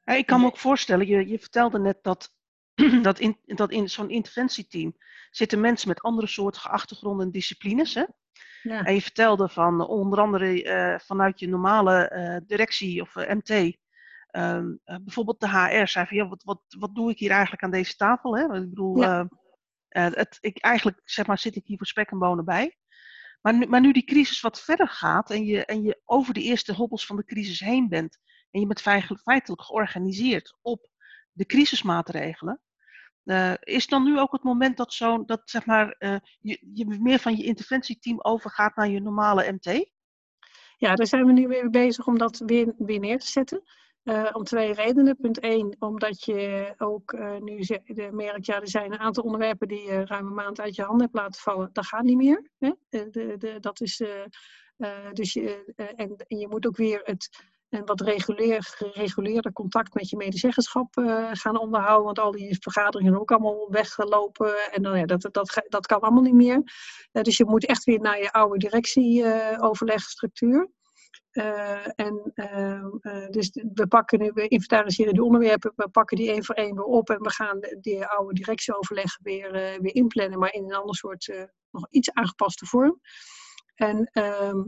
Uh, 0.03 0.17
ik 0.17 0.25
kan 0.25 0.39
me 0.39 0.45
ook 0.45 0.57
voorstellen, 0.57 1.07
je, 1.07 1.27
je 1.27 1.39
vertelde 1.39 1.79
net 1.79 1.97
dat, 2.01 2.33
dat 3.01 3.19
in, 3.19 3.37
dat 3.45 3.71
in 3.71 3.89
zo'n 3.89 4.09
interventieteam 4.09 4.95
zitten 5.29 5.59
mensen 5.59 5.87
met 5.87 6.01
andere 6.01 6.27
soorten 6.27 6.61
achtergronden 6.61 7.25
en 7.25 7.31
disciplines. 7.31 7.93
Hè? 7.93 8.05
Ja. 8.61 8.83
En 8.83 8.93
je 8.93 9.01
vertelde 9.01 9.49
van 9.49 9.87
onder 9.87 10.19
andere 10.19 10.63
uh, 10.63 10.99
vanuit 10.99 11.39
je 11.39 11.47
normale 11.47 12.41
directie 12.45 13.01
of 13.01 13.15
MT, 13.15 13.77
ehm, 14.27 14.75
bijvoorbeeld 14.83 15.39
de 15.39 15.49
HR 15.49 15.87
zei 15.87 16.05
van 16.05 16.17
ja, 16.17 16.27
wat, 16.27 16.43
wat, 16.43 16.61
wat 16.79 16.95
doe 16.95 17.09
ik 17.09 17.19
hier 17.19 17.31
eigenlijk 17.31 17.63
aan 17.63 17.71
deze 17.71 17.95
tafel? 17.95 18.37
Hè? 18.37 18.43
Ik 18.43 18.69
bedoel, 18.69 18.97
ja. 18.97 19.27
het, 19.87 20.37
ik, 20.41 20.57
eigenlijk 20.57 21.01
zeg 21.03 21.27
maar, 21.27 21.37
zit 21.37 21.55
ik 21.55 21.65
hier 21.65 21.77
voor 21.77 21.87
spek 21.87 22.11
en 22.11 22.19
bonen 22.19 22.45
bij. 22.45 22.75
Maar 23.41 23.53
nu, 23.53 23.65
maar 23.65 23.81
nu 23.81 23.91
die 23.91 24.03
crisis 24.03 24.41
wat 24.41 24.61
verder 24.61 24.87
gaat 24.87 25.29
en 25.29 25.45
je, 25.45 25.65
en 25.65 25.83
je 25.83 26.01
over 26.05 26.33
de 26.33 26.41
eerste 26.41 26.73
hobbels 26.73 27.05
van 27.05 27.15
de 27.15 27.25
crisis 27.25 27.59
heen 27.59 27.89
bent 27.89 28.17
en 28.51 28.59
je 28.59 28.67
bent 28.67 28.81
feitelijk 28.81 29.61
georganiseerd 29.61 30.57
op 30.61 30.89
de 31.31 31.45
crisismaatregelen, 31.45 32.61
uh, 33.25 33.53
is 33.59 33.87
dan 33.87 34.03
nu 34.03 34.19
ook 34.19 34.31
het 34.31 34.43
moment 34.43 34.77
dat, 34.77 34.93
zo, 34.93 35.25
dat 35.25 35.41
zeg 35.45 35.65
maar, 35.65 35.95
uh, 35.99 36.15
je, 36.39 36.67
je 36.73 36.85
meer 36.85 37.19
van 37.19 37.35
je 37.35 37.43
interventieteam 37.43 38.21
overgaat 38.21 38.75
naar 38.75 38.89
je 38.89 39.01
normale 39.01 39.51
MT? 39.51 39.89
Ja, 40.77 40.95
daar 40.95 41.07
zijn 41.07 41.25
we 41.25 41.31
nu 41.31 41.47
weer 41.47 41.69
bezig 41.69 42.07
om 42.07 42.17
dat 42.17 42.37
weer, 42.37 42.73
weer 42.77 42.99
neer 42.99 43.19
te 43.19 43.27
zetten. 43.27 43.63
Uh, 44.03 44.29
om 44.31 44.43
twee 44.43 44.73
redenen. 44.73 45.17
Punt 45.17 45.39
één, 45.39 45.75
omdat 45.79 46.23
je 46.23 46.73
ook 46.77 47.11
uh, 47.11 47.37
nu 47.37 47.65
merkt, 48.11 48.45
ja, 48.45 48.61
er 48.61 48.69
zijn 48.69 48.91
een 48.91 48.99
aantal 48.99 49.23
onderwerpen 49.23 49.67
die 49.67 49.81
je 49.81 50.05
ruim 50.05 50.27
een 50.27 50.33
maand 50.33 50.59
uit 50.59 50.75
je 50.75 50.81
handen 50.81 51.01
hebt 51.01 51.17
laten 51.17 51.41
vallen. 51.41 51.69
Dat 51.73 51.85
gaat 51.85 52.03
niet 52.03 52.17
meer. 52.17 52.49
Hè? 52.59 52.71
De, 52.89 53.35
de, 53.37 53.57
dat 53.59 53.81
is, 53.81 53.99
uh, 53.99 54.09
dus 55.13 55.33
je, 55.33 55.73
en, 55.75 56.15
en, 56.27 56.37
je 56.37 56.47
moet 56.47 56.67
ook 56.67 56.77
weer 56.77 57.01
het 57.03 57.29
een 57.69 57.85
wat 57.85 58.01
reguleer, 58.01 58.63
gereguleerde 58.63 59.53
contact 59.53 59.93
met 59.93 60.09
je 60.09 60.17
medezeggenschap 60.17 60.93
gaan 61.31 61.59
onderhouden. 61.59 62.05
Want 62.05 62.19
al 62.19 62.31
die 62.31 62.57
vergaderingen 62.59 63.09
zijn 63.09 63.21
ook 63.21 63.31
allemaal 63.31 63.67
weggelopen. 63.69 64.71
En 64.71 64.83
dan, 64.83 64.97
ja, 64.97 65.05
dat, 65.05 65.29
dat, 65.31 65.63
dat 65.67 65.85
kan 65.85 65.99
allemaal 65.99 66.23
niet 66.23 66.33
meer. 66.33 66.63
dus 67.11 67.37
je 67.37 67.45
moet 67.45 67.65
echt 67.65 67.83
weer 67.83 67.99
naar 67.99 68.21
je 68.21 68.31
oude 68.31 68.57
directieoverlegstructuur. 68.57 70.69
Uh, 71.31 71.87
en 71.95 72.31
uh, 72.35 73.27
dus 73.29 73.49
we 73.73 73.87
pakken 73.87 74.33
we 74.33 74.47
inventariseren 74.47 75.13
die 75.13 75.23
onderwerpen, 75.23 75.73
we 75.75 75.89
pakken 75.89 76.17
die 76.17 76.31
één 76.31 76.45
voor 76.45 76.55
één 76.55 76.75
weer 76.75 76.85
op 76.85 77.09
en 77.09 77.21
we 77.21 77.29
gaan 77.29 77.59
die 77.79 78.05
oude 78.05 78.33
directieoverleg 78.33 79.19
weer, 79.21 79.51
weer 79.81 79.95
inplannen, 79.95 80.39
maar 80.39 80.53
in 80.53 80.63
een 80.63 80.75
ander 80.75 80.95
soort, 80.95 81.47
nog 81.71 81.87
iets 81.89 82.13
aangepaste 82.13 82.65
vorm. 82.65 82.99
En 83.75 84.09
ehm, 84.11 84.61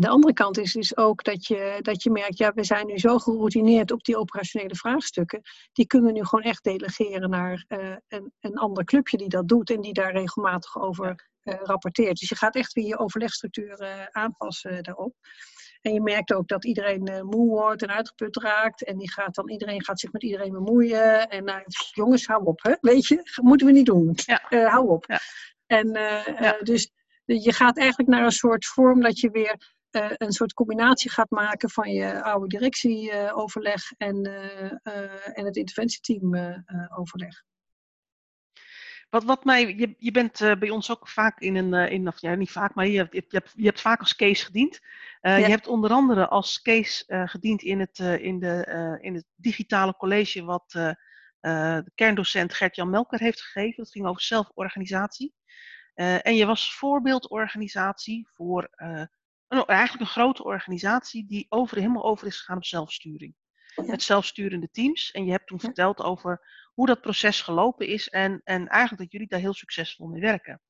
de 0.00 0.08
andere 0.08 0.32
kant 0.32 0.58
is 0.58 0.72
dus 0.72 0.96
ook 0.96 1.24
dat 1.24 1.46
je, 1.46 1.78
dat 1.80 2.02
je 2.02 2.10
merkt, 2.10 2.38
ja, 2.38 2.52
we 2.52 2.64
zijn 2.64 2.86
nu 2.86 2.98
zo 2.98 3.18
geroutineerd 3.18 3.90
op 3.90 4.04
die 4.04 4.16
operationele 4.16 4.74
vraagstukken, 4.74 5.40
die 5.72 5.86
kunnen 5.86 6.12
we 6.12 6.18
nu 6.18 6.24
gewoon 6.24 6.44
echt 6.44 6.64
delegeren 6.64 7.30
naar 7.30 7.64
een, 8.08 8.32
een 8.40 8.56
ander 8.56 8.84
clubje 8.84 9.16
die 9.16 9.28
dat 9.28 9.48
doet 9.48 9.70
en 9.70 9.80
die 9.80 9.92
daar 9.92 10.12
regelmatig 10.12 10.78
over 10.78 11.28
uh, 11.46 11.54
rapporteert. 11.62 12.18
Dus 12.18 12.28
je 12.28 12.36
gaat 12.36 12.54
echt 12.54 12.72
weer 12.72 12.86
je 12.86 12.98
overlegstructuur 12.98 13.82
uh, 13.82 14.04
aanpassen 14.10 14.82
daarop. 14.82 15.14
En 15.80 15.92
je 15.92 16.00
merkt 16.00 16.32
ook 16.32 16.48
dat 16.48 16.64
iedereen 16.64 17.26
moe 17.26 17.48
wordt 17.48 17.82
en 17.82 17.90
uitgeput 17.90 18.36
raakt. 18.36 18.84
En 18.84 18.98
die 18.98 19.12
gaat 19.12 19.34
dan, 19.34 19.50
iedereen 19.50 19.84
gaat 19.84 20.00
zich 20.00 20.12
met 20.12 20.22
iedereen 20.22 20.52
bemoeien. 20.52 21.28
En 21.28 21.44
nou, 21.44 21.62
jongens, 21.92 22.26
hou 22.26 22.44
op, 22.44 22.62
hè? 22.62 22.74
weet 22.80 23.06
je, 23.06 23.20
moeten 23.42 23.66
we 23.66 23.72
niet 23.72 23.86
doen. 23.86 24.12
Ja. 24.14 24.68
hou 24.68 24.88
op. 24.88 25.04
Ja. 25.08 25.18
En 25.66 25.90
ja. 26.40 26.58
dus 26.62 26.90
je 27.24 27.52
gaat 27.52 27.78
eigenlijk 27.78 28.08
naar 28.08 28.24
een 28.24 28.30
soort 28.30 28.66
vorm 28.66 29.00
dat 29.00 29.20
je 29.20 29.30
weer 29.30 29.75
een 29.96 30.32
soort 30.32 30.52
combinatie 30.52 31.10
gaat 31.10 31.30
maken 31.30 31.70
van 31.70 31.90
je 31.90 32.22
oude 32.22 32.46
directieoverleg 32.46 33.92
en, 33.92 34.24
en 35.32 35.44
het 35.44 35.56
interventieteam 35.56 36.36
overleg. 36.96 37.44
Wat, 39.10 39.24
wat 39.24 39.44
mij, 39.44 39.74
je, 39.76 39.94
je 39.98 40.10
bent 40.10 40.40
uh, 40.40 40.54
bij 40.54 40.70
ons 40.70 40.90
ook 40.90 41.08
vaak 41.08 41.40
in 41.40 41.56
een, 41.56 41.74
uh, 41.74 41.90
in, 41.90 42.08
of 42.08 42.20
ja, 42.20 42.34
niet 42.34 42.50
vaak, 42.50 42.74
maar 42.74 42.86
je, 42.86 42.96
hebt, 42.96 43.12
je, 43.12 43.24
hebt, 43.28 43.52
je 43.54 43.64
hebt 43.64 43.80
vaak 43.80 44.00
als 44.00 44.16
case 44.16 44.44
gediend. 44.44 44.80
Uh, 45.22 45.32
ja. 45.32 45.36
Je 45.36 45.50
hebt 45.50 45.66
onder 45.66 45.90
andere 45.90 46.28
als 46.28 46.62
case 46.62 47.24
gediend 47.26 47.62
in 47.62 47.80
het, 47.80 47.98
in, 47.98 48.38
de, 48.38 48.98
in 49.00 49.14
het 49.14 49.24
digitale 49.34 49.96
college 49.96 50.44
wat 50.44 50.70
de 51.40 51.90
kerndocent 51.94 52.54
Gert-Jan 52.54 52.90
Melker 52.90 53.18
heeft 53.18 53.40
gegeven. 53.40 53.76
Dat 53.76 53.92
ging 53.92 54.06
over 54.06 54.22
zelforganisatie. 54.22 55.34
en 55.94 56.34
je 56.34 56.46
was 56.46 56.74
voorbeeldorganisatie 56.74 58.28
voor 58.34 58.70
een, 59.48 59.64
eigenlijk 59.64 60.00
een 60.00 60.22
grote 60.22 60.44
organisatie 60.44 61.26
die 61.26 61.46
over, 61.48 61.76
helemaal 61.76 62.04
over 62.04 62.26
is 62.26 62.38
gegaan 62.38 62.56
op 62.56 62.64
zelfsturing. 62.64 63.34
met 63.76 64.02
zelfsturende 64.02 64.70
teams. 64.70 65.10
En 65.10 65.24
je 65.24 65.30
hebt 65.30 65.46
toen 65.46 65.60
verteld 65.60 66.00
over 66.00 66.46
hoe 66.74 66.86
dat 66.86 67.00
proces 67.00 67.40
gelopen 67.40 67.86
is 67.86 68.08
en, 68.08 68.40
en 68.44 68.68
eigenlijk 68.68 69.02
dat 69.02 69.12
jullie 69.12 69.28
daar 69.28 69.40
heel 69.40 69.54
succesvol 69.54 70.08
mee 70.08 70.20
werken. 70.20 70.60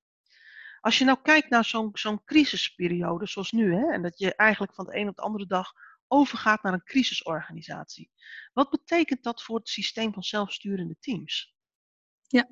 Als 0.81 0.99
je 0.99 1.05
nou 1.05 1.19
kijkt 1.23 1.51
naar 1.51 1.65
zo'n 1.65 1.91
zo'n 1.93 2.25
crisisperiode 2.25 3.27
zoals 3.27 3.53
nu, 3.53 3.75
hè, 3.75 3.93
en 3.93 4.03
dat 4.03 4.19
je 4.19 4.35
eigenlijk 4.35 4.75
van 4.75 4.87
de 4.87 4.97
een 4.97 5.09
op 5.09 5.17
de 5.17 5.23
andere 5.23 5.47
dag 5.47 5.73
overgaat 6.09 6.63
naar 6.63 6.73
een 6.73 6.85
crisisorganisatie. 6.85 8.11
Wat 8.53 8.71
betekent 8.71 9.23
dat 9.23 9.43
voor 9.43 9.59
het 9.59 9.69
systeem 9.69 10.13
van 10.13 10.23
zelfsturende 10.23 10.97
teams? 11.01 11.56
Ja, 12.27 12.49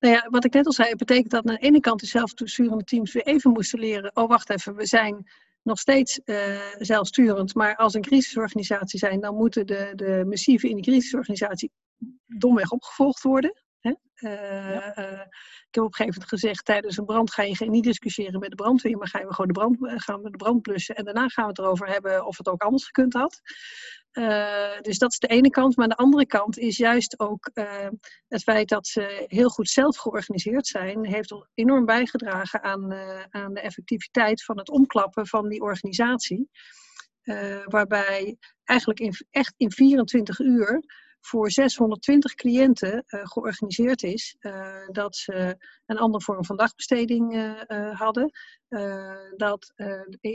nou 0.00 0.14
ja, 0.14 0.26
wat 0.30 0.44
ik 0.44 0.52
net 0.52 0.66
al 0.66 0.72
zei, 0.72 0.88
het 0.88 0.98
betekent 0.98 1.30
dat 1.30 1.46
aan 1.46 1.54
de 1.54 1.60
ene 1.60 1.80
kant 1.80 2.00
de 2.00 2.06
zelfsturende 2.06 2.84
teams 2.84 3.12
weer 3.12 3.26
even 3.26 3.50
moesten 3.50 3.78
leren. 3.78 4.10
Oh, 4.14 4.28
wacht 4.28 4.50
even, 4.50 4.74
we 4.74 4.86
zijn 4.86 5.30
nog 5.62 5.78
steeds 5.78 6.20
uh, 6.24 6.60
zelfsturend, 6.78 7.54
maar 7.54 7.76
als 7.76 7.94
een 7.94 8.00
crisisorganisatie 8.00 8.98
zijn, 8.98 9.20
dan 9.20 9.34
moeten 9.34 9.66
de, 9.66 9.92
de 9.94 10.24
missieven 10.26 10.68
in 10.68 10.74
die 10.74 10.84
crisisorganisatie 10.84 11.70
domweg 12.26 12.70
opgevolgd 12.70 13.22
worden. 13.22 13.62
Hè? 13.78 13.92
Uh, 14.14 14.86
uh, 14.96 15.20
ik 15.68 15.74
heb 15.74 15.84
op 15.84 15.88
een 15.88 15.94
gegeven 15.94 16.20
moment 16.20 16.28
gezegd, 16.28 16.64
tijdens 16.64 16.96
een 16.96 17.04
brand 17.04 17.32
ga 17.32 17.42
je 17.42 17.70
niet 17.70 17.84
discussiëren 17.84 18.40
met 18.40 18.50
de 18.50 18.56
brandweer, 18.56 18.96
maar 18.96 19.08
gaan 19.08 19.26
we 19.26 19.34
gewoon 19.34 19.46
de 19.46 19.76
brand, 19.76 20.02
gaan 20.02 20.22
we 20.22 20.30
de 20.30 20.36
brand 20.36 20.62
blussen. 20.62 20.94
En 20.94 21.04
daarna 21.04 21.28
gaan 21.28 21.44
we 21.44 21.50
het 21.50 21.58
erover 21.58 21.88
hebben 21.88 22.26
of 22.26 22.38
het 22.38 22.48
ook 22.48 22.62
anders 22.62 22.84
gekund 22.84 23.12
had. 23.12 23.40
Uh, 24.12 24.80
dus 24.80 24.98
dat 24.98 25.12
is 25.12 25.18
de 25.18 25.26
ene 25.26 25.50
kant. 25.50 25.76
Maar 25.76 25.88
de 25.88 25.96
andere 25.96 26.26
kant 26.26 26.58
is 26.58 26.76
juist 26.76 27.20
ook 27.20 27.50
uh, 27.54 27.88
het 28.28 28.42
feit 28.42 28.68
dat 28.68 28.86
ze 28.86 29.24
heel 29.26 29.48
goed 29.48 29.68
zelf 29.68 29.96
georganiseerd 29.96 30.66
zijn, 30.66 31.06
heeft 31.06 31.34
enorm 31.54 31.84
bijgedragen 31.84 32.62
aan, 32.62 32.92
uh, 32.92 33.22
aan 33.30 33.54
de 33.54 33.60
effectiviteit 33.60 34.44
van 34.44 34.58
het 34.58 34.70
omklappen 34.70 35.26
van 35.26 35.48
die 35.48 35.60
organisatie. 35.60 36.50
waarbij 37.64 38.36
eigenlijk 38.64 39.00
in, 39.00 39.12
echt 39.30 39.54
in 39.56 39.72
24 39.72 40.38
uur 40.38 40.82
voor 41.20 41.50
620 41.50 42.34
cliënten 42.34 43.04
uh, 43.06 43.20
georganiseerd 43.26 44.02
is. 44.02 44.36
Uh, 44.40 44.88
dat 44.88 45.16
ze 45.16 45.56
een 45.86 45.98
andere 45.98 46.24
vorm 46.24 46.44
van 46.44 46.56
dagbesteding 46.56 47.34
uh, 47.34 47.98
hadden. 47.98 48.30
dat 49.36 49.72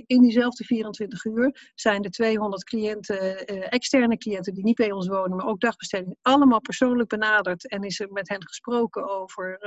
in 0.05 0.21
diezelfde 0.21 0.63
24 0.63 1.25
uur 1.25 1.71
zijn 1.75 2.01
de 2.01 2.09
200 2.09 2.63
cliënten, 2.63 3.47
externe 3.69 4.17
cliënten 4.17 4.53
die 4.53 4.63
niet 4.63 4.75
bij 4.75 4.91
ons 4.91 5.07
wonen, 5.07 5.37
maar 5.37 5.47
ook 5.47 5.59
dagbesteding, 5.59 6.17
allemaal 6.21 6.61
persoonlijk 6.61 7.09
benaderd. 7.09 7.67
En 7.67 7.83
is 7.83 7.99
er 7.99 8.11
met 8.11 8.29
hen 8.29 8.47
gesproken 8.47 9.09
over, 9.09 9.59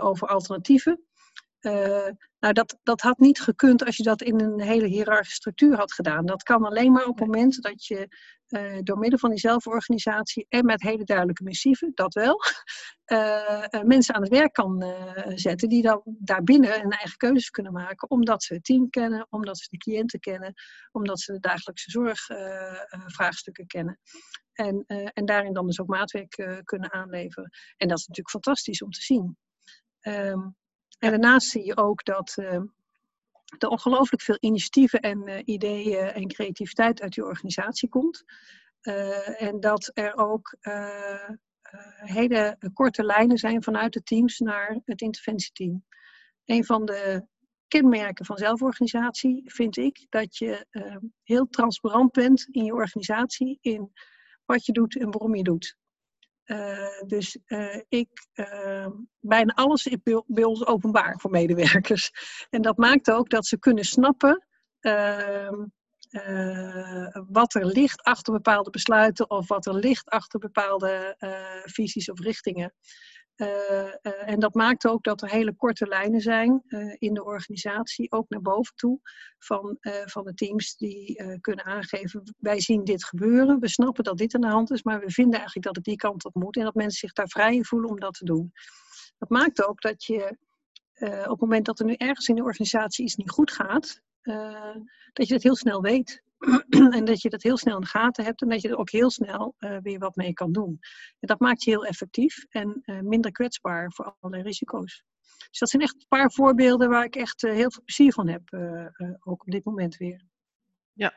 over 0.00 0.28
alternatieven. 0.28 1.07
Uh, 1.68 2.08
nou, 2.40 2.52
dat, 2.52 2.78
dat 2.82 3.00
had 3.00 3.18
niet 3.18 3.40
gekund 3.40 3.84
als 3.84 3.96
je 3.96 4.02
dat 4.02 4.22
in 4.22 4.40
een 4.40 4.60
hele 4.60 4.86
hiërarchische 4.86 5.34
structuur 5.34 5.76
had 5.76 5.92
gedaan. 5.92 6.26
Dat 6.26 6.42
kan 6.42 6.64
alleen 6.64 6.92
maar 6.92 7.06
op 7.06 7.18
het 7.18 7.26
moment 7.26 7.62
dat 7.62 7.86
je 7.86 8.08
uh, 8.48 8.78
door 8.82 8.98
middel 8.98 9.18
van 9.18 9.30
die 9.30 9.38
zelforganisatie 9.38 10.46
en 10.48 10.64
met 10.64 10.82
hele 10.82 11.04
duidelijke 11.04 11.42
missieven, 11.42 11.92
dat 11.94 12.14
wel, 12.14 12.40
uh, 13.12 13.82
mensen 13.94 14.14
aan 14.14 14.22
het 14.22 14.30
werk 14.30 14.52
kan 14.52 14.84
zetten 15.34 15.68
die 15.68 15.82
dan 15.82 16.02
daarbinnen 16.04 16.80
hun 16.80 16.90
eigen 16.90 17.16
keuzes 17.16 17.50
kunnen 17.50 17.72
maken, 17.72 18.10
omdat 18.10 18.42
ze 18.42 18.54
het 18.54 18.64
team 18.64 18.90
kennen, 18.90 19.26
omdat 19.30 19.58
ze 19.58 19.66
de 19.70 19.76
cliënten 19.76 20.20
kennen, 20.20 20.54
omdat 20.90 21.20
ze 21.20 21.32
de 21.32 21.40
dagelijkse 21.40 21.90
zorgvraagstukken 21.90 23.66
kennen. 23.66 23.98
En, 24.52 24.84
en 25.12 25.24
daarin 25.24 25.52
dan 25.52 25.66
dus 25.66 25.80
ook 25.80 25.88
maatwerk 25.88 26.62
kunnen 26.64 26.92
aanleveren. 26.92 27.50
En 27.76 27.88
dat 27.88 27.98
is 27.98 28.06
natuurlijk 28.06 28.44
fantastisch 28.44 28.82
om 28.82 28.90
te 28.90 29.02
zien. 29.02 29.36
Um, 30.00 30.56
en 30.98 31.10
daarnaast 31.10 31.48
zie 31.48 31.64
je 31.64 31.76
ook 31.76 32.04
dat 32.04 32.36
uh, 32.38 32.60
er 33.58 33.68
ongelooflijk 33.68 34.22
veel 34.22 34.36
initiatieven 34.40 35.00
en 35.00 35.28
uh, 35.28 35.38
ideeën 35.44 36.06
en 36.06 36.28
creativiteit 36.28 37.00
uit 37.00 37.12
die 37.12 37.24
organisatie 37.24 37.88
komt. 37.88 38.24
Uh, 38.82 39.42
en 39.42 39.60
dat 39.60 39.90
er 39.94 40.16
ook 40.16 40.56
hele 41.96 42.58
korte 42.72 43.04
lijnen 43.04 43.38
zijn 43.38 43.62
vanuit 43.62 43.92
de 43.92 44.02
teams 44.02 44.38
naar 44.38 44.80
het 44.84 45.00
interventieteam. 45.00 45.84
Een 46.44 46.64
van 46.64 46.84
de 46.84 47.26
kenmerken 47.66 48.24
van 48.24 48.36
zelforganisatie 48.36 49.42
vind 49.44 49.76
ik 49.76 50.06
dat 50.08 50.36
je 50.36 50.66
heel 51.22 51.48
transparant 51.48 52.12
bent 52.12 52.48
in 52.50 52.64
je 52.64 52.74
organisatie 52.74 53.58
in 53.60 53.92
wat 54.44 54.66
je 54.66 54.72
doet 54.72 54.96
en 54.96 55.10
waarom 55.10 55.34
je 55.34 55.42
doet. 55.42 55.76
Uh, 56.48 57.00
dus 57.06 57.38
uh, 57.46 57.80
ik, 57.88 58.08
uh, 58.34 58.86
bijna 59.20 59.52
alles 59.54 59.86
is 59.86 59.96
bij 60.26 60.44
openbaar 60.44 61.18
voor 61.20 61.30
medewerkers. 61.30 62.10
En 62.50 62.62
dat 62.62 62.76
maakt 62.76 63.10
ook 63.10 63.30
dat 63.30 63.46
ze 63.46 63.58
kunnen 63.58 63.84
snappen 63.84 64.46
ehm, 64.80 65.66
wat 67.28 67.54
er 67.54 67.66
ligt 67.66 68.02
achter 68.02 68.32
bepaalde 68.32 68.70
besluiten 68.70 69.30
of 69.30 69.48
wat 69.48 69.66
er 69.66 69.74
ligt 69.74 70.08
achter 70.08 70.38
bepaalde 70.38 71.16
visies 71.64 72.10
of 72.10 72.20
richtingen. 72.20 72.74
Uh, 73.38 73.48
uh, 73.48 73.92
en 74.02 74.40
dat 74.40 74.54
maakt 74.54 74.86
ook 74.86 75.04
dat 75.04 75.22
er 75.22 75.28
hele 75.28 75.54
korte 75.54 75.86
lijnen 75.86 76.20
zijn 76.20 76.62
uh, 76.68 76.94
in 76.98 77.14
de 77.14 77.24
organisatie, 77.24 78.12
ook 78.12 78.28
naar 78.28 78.40
boven 78.40 78.74
toe, 78.74 79.00
van, 79.38 79.76
van 80.04 80.24
de 80.24 80.34
teams 80.34 80.76
die 80.76 81.38
kunnen 81.40 81.64
aangeven, 81.64 82.34
wij 82.38 82.60
zien 82.60 82.84
dit 82.84 83.04
gebeuren, 83.04 83.60
we 83.60 83.68
snappen 83.68 84.04
dat 84.04 84.16
dit 84.16 84.34
aan 84.34 84.40
de 84.40 84.46
hand 84.46 84.70
is, 84.70 84.82
maar 84.82 85.00
we 85.00 85.10
vinden 85.10 85.34
eigenlijk 85.34 85.66
dat 85.66 85.76
het 85.76 85.84
die 85.84 85.96
kant 85.96 86.24
op 86.24 86.34
moet 86.34 86.56
en 86.56 86.64
dat 86.64 86.74
mensen 86.74 86.98
zich 86.98 87.12
daar 87.12 87.28
vrij 87.28 87.62
voelen 87.62 87.90
om 87.90 88.00
dat 88.00 88.14
te 88.14 88.24
doen. 88.24 88.52
Dat 89.18 89.28
maakt 89.28 89.64
ook 89.64 89.80
dat 89.80 90.04
je 90.04 90.36
op 91.00 91.30
het 91.30 91.40
moment 91.40 91.66
dat 91.66 91.78
er 91.78 91.84
nu 91.84 91.94
ergens 91.94 92.28
in 92.28 92.34
de 92.34 92.42
organisatie 92.42 93.04
iets 93.04 93.16
niet 93.16 93.30
goed 93.30 93.52
gaat, 93.52 94.00
dat 95.12 95.28
je 95.28 95.34
het 95.34 95.42
heel 95.42 95.56
snel 95.56 95.80
weet. 95.80 96.22
en 96.96 97.04
dat 97.04 97.22
je 97.22 97.28
dat 97.28 97.42
heel 97.42 97.56
snel 97.56 97.74
in 97.74 97.80
de 97.80 97.86
gaten 97.86 98.24
hebt 98.24 98.42
en 98.42 98.48
dat 98.48 98.60
je 98.62 98.68
er 98.68 98.78
ook 98.78 98.90
heel 98.90 99.10
snel 99.10 99.54
uh, 99.58 99.76
weer 99.82 99.98
wat 99.98 100.16
mee 100.16 100.32
kan 100.32 100.52
doen. 100.52 100.78
En 101.18 101.28
dat 101.28 101.40
maakt 101.40 101.62
je 101.62 101.70
heel 101.70 101.86
effectief 101.86 102.44
en 102.48 102.82
uh, 102.84 103.00
minder 103.00 103.32
kwetsbaar 103.32 103.92
voor 103.92 104.16
allerlei 104.20 104.48
risico's. 104.48 105.04
Dus 105.50 105.58
dat 105.58 105.68
zijn 105.68 105.82
echt 105.82 105.94
een 105.94 106.06
paar 106.08 106.32
voorbeelden 106.32 106.88
waar 106.88 107.04
ik 107.04 107.16
echt 107.16 107.42
uh, 107.42 107.52
heel 107.52 107.70
veel 107.70 107.82
plezier 107.84 108.12
van 108.12 108.28
heb, 108.28 108.42
ook 109.24 109.40
op 109.40 109.50
dit 109.50 109.64
moment 109.64 109.96
weer. 109.96 110.22
Ja, 110.92 111.14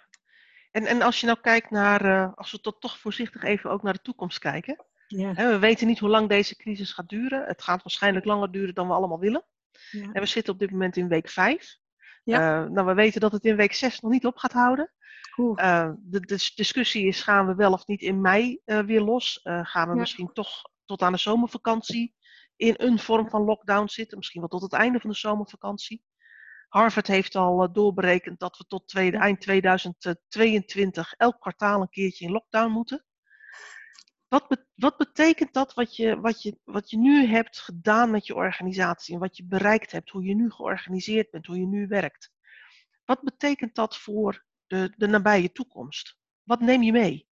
en, 0.72 0.86
en 0.86 1.02
als 1.02 1.20
je 1.20 1.26
nou 1.26 1.40
kijkt 1.42 1.70
naar, 1.70 2.34
als 2.36 2.52
we 2.52 2.60
tot 2.60 2.82
toch 2.82 3.00
voorzichtig 3.00 3.44
even 3.44 3.70
ook 3.70 3.84
naar 3.84 3.94
de 3.94 4.02
toekomst 4.02 4.40
kijken. 4.40 4.86
Ja. 5.08 5.34
Hè, 5.34 5.52
we 5.52 5.60
weten 5.60 5.88
niet 5.88 6.00
hoe 6.00 6.10
lang 6.10 6.30
deze 6.30 6.56
crisis 6.56 6.94
gaat 6.94 7.10
duren. 7.10 7.46
Het 7.46 7.62
gaat 7.62 7.84
waarschijnlijk 7.84 8.26
langer 8.26 8.52
duren 8.52 8.74
dan 8.74 8.88
we 8.88 8.94
allemaal 8.94 9.20
willen. 9.20 9.46
Ja. 9.92 10.10
En 10.12 10.22
we 10.22 10.26
zitten 10.26 10.54
op 10.54 10.60
dit 10.60 10.72
moment 10.72 10.98
in 10.98 11.08
week 11.08 11.30
5. 11.30 11.80
Ja. 12.24 12.68
nou, 12.68 12.88
we 12.88 12.94
weten 12.94 13.22
dat 13.22 13.32
het 13.32 13.46
in 13.46 13.56
week 13.56 13.74
6 13.74 14.00
nog 14.00 14.12
niet 14.12 14.26
op 14.26 14.38
gaat 14.38 14.52
houden. 14.52 14.92
Uh, 15.38 15.92
de, 16.00 16.20
de, 16.20 16.52
discussie 16.56 17.06
is, 17.08 17.22
gaan 17.22 17.48
we 17.48 17.56
wel 17.56 17.72
of 17.72 17.88
niet 17.88 18.02
in 18.02 18.22
mei 18.22 18.62
uh, 18.66 18.80
weer 18.80 19.02
los? 19.02 19.40
Uh, 19.44 19.60
gaan 19.66 19.88
we 19.88 19.94
ja. 19.94 20.00
misschien 20.00 20.34
toch 20.34 20.70
tot 20.86 21.02
aan 21.02 21.12
de 21.12 21.18
zomervakantie 21.18 22.16
in 22.56 22.74
een 22.78 23.00
vorm 23.00 23.30
van 23.30 23.42
lockdown 23.42 23.88
zitten? 23.88 24.18
Misschien 24.18 24.40
wel 24.40 24.50
tot 24.50 24.62
het 24.62 24.74
einde 24.74 25.00
van 25.00 25.10
de 25.10 25.16
zomervakantie. 25.16 26.04
Harvard 26.68 27.08
heeft 27.08 27.36
al 27.36 27.72
doorberekend 27.72 28.40
dat 28.40 28.58
we 28.58 28.66
tot 28.68 28.88
tweede, 28.88 29.18
eind 29.18 29.42
2022 29.42 31.14
elk 31.14 31.40
kwartaal 31.40 31.82
een 31.82 31.90
keertje 31.90 32.26
in 32.26 32.32
lockdown 32.32 32.72
moeten. 32.72 33.06
Wat, 34.28 34.48
be 34.48 34.66
wat 34.76 34.98
betekent 34.98 35.54
dat 35.54 35.74
wat 35.74 35.96
je, 35.96 36.20
wat, 36.20 36.42
je, 36.42 36.60
wat 36.64 36.90
je 36.90 36.98
nu 36.98 37.26
hebt 37.26 37.60
gedaan 37.60 38.12
met 38.12 38.26
je 38.26 38.36
organisatie 38.36 39.14
en 39.14 39.20
wat 39.20 39.38
je 39.38 39.46
bereikt 39.46 39.92
hebt, 39.92 40.10
hoe 40.10 40.24
je 40.24 40.36
nu 40.36 40.52
georganiseerd 40.52 41.32
bent, 41.32 41.46
hoe 41.46 41.60
je 41.60 41.68
nu 41.68 41.88
werkt? 41.88 42.32
Wat 43.06 43.22
betekent 43.22 43.76
dat 43.76 43.98
voor 43.98 44.46
de, 44.72 44.92
de 44.98 45.08
nabije 45.08 45.52
toekomst? 45.52 46.16
Wat 46.44 46.60
neem 46.60 46.84
je 46.84 46.92
mee? 46.92 47.28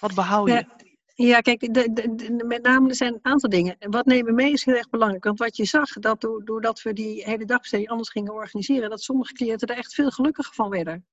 Wat 0.00 0.14
behoud 0.14 0.48
je? 0.48 0.66
Ja. 1.14 1.40
Kijk, 1.40 1.74
de, 1.74 1.92
de, 1.92 2.44
met 2.46 2.62
name 2.62 2.88
er 2.88 2.94
zijn 2.94 3.14
een 3.14 3.24
aantal 3.24 3.50
dingen. 3.50 3.76
Wat 3.78 4.06
nemen 4.06 4.34
mee 4.34 4.52
is 4.52 4.64
heel 4.64 4.74
erg 4.74 4.90
belangrijk. 4.90 5.24
Want 5.24 5.38
wat 5.38 5.56
je 5.56 5.64
zag, 5.64 5.92
dat 5.92 6.20
doordat 6.20 6.82
we 6.82 6.92
die 6.92 7.24
hele 7.24 7.44
dagbesteding 7.44 7.88
anders 7.88 8.08
gingen 8.08 8.32
organiseren, 8.32 8.90
dat 8.90 9.02
sommige 9.02 9.32
cliënten 9.32 9.68
er 9.68 9.76
echt 9.76 9.94
veel 9.94 10.10
gelukkiger 10.10 10.54
van 10.54 10.70
werden. 10.70 11.06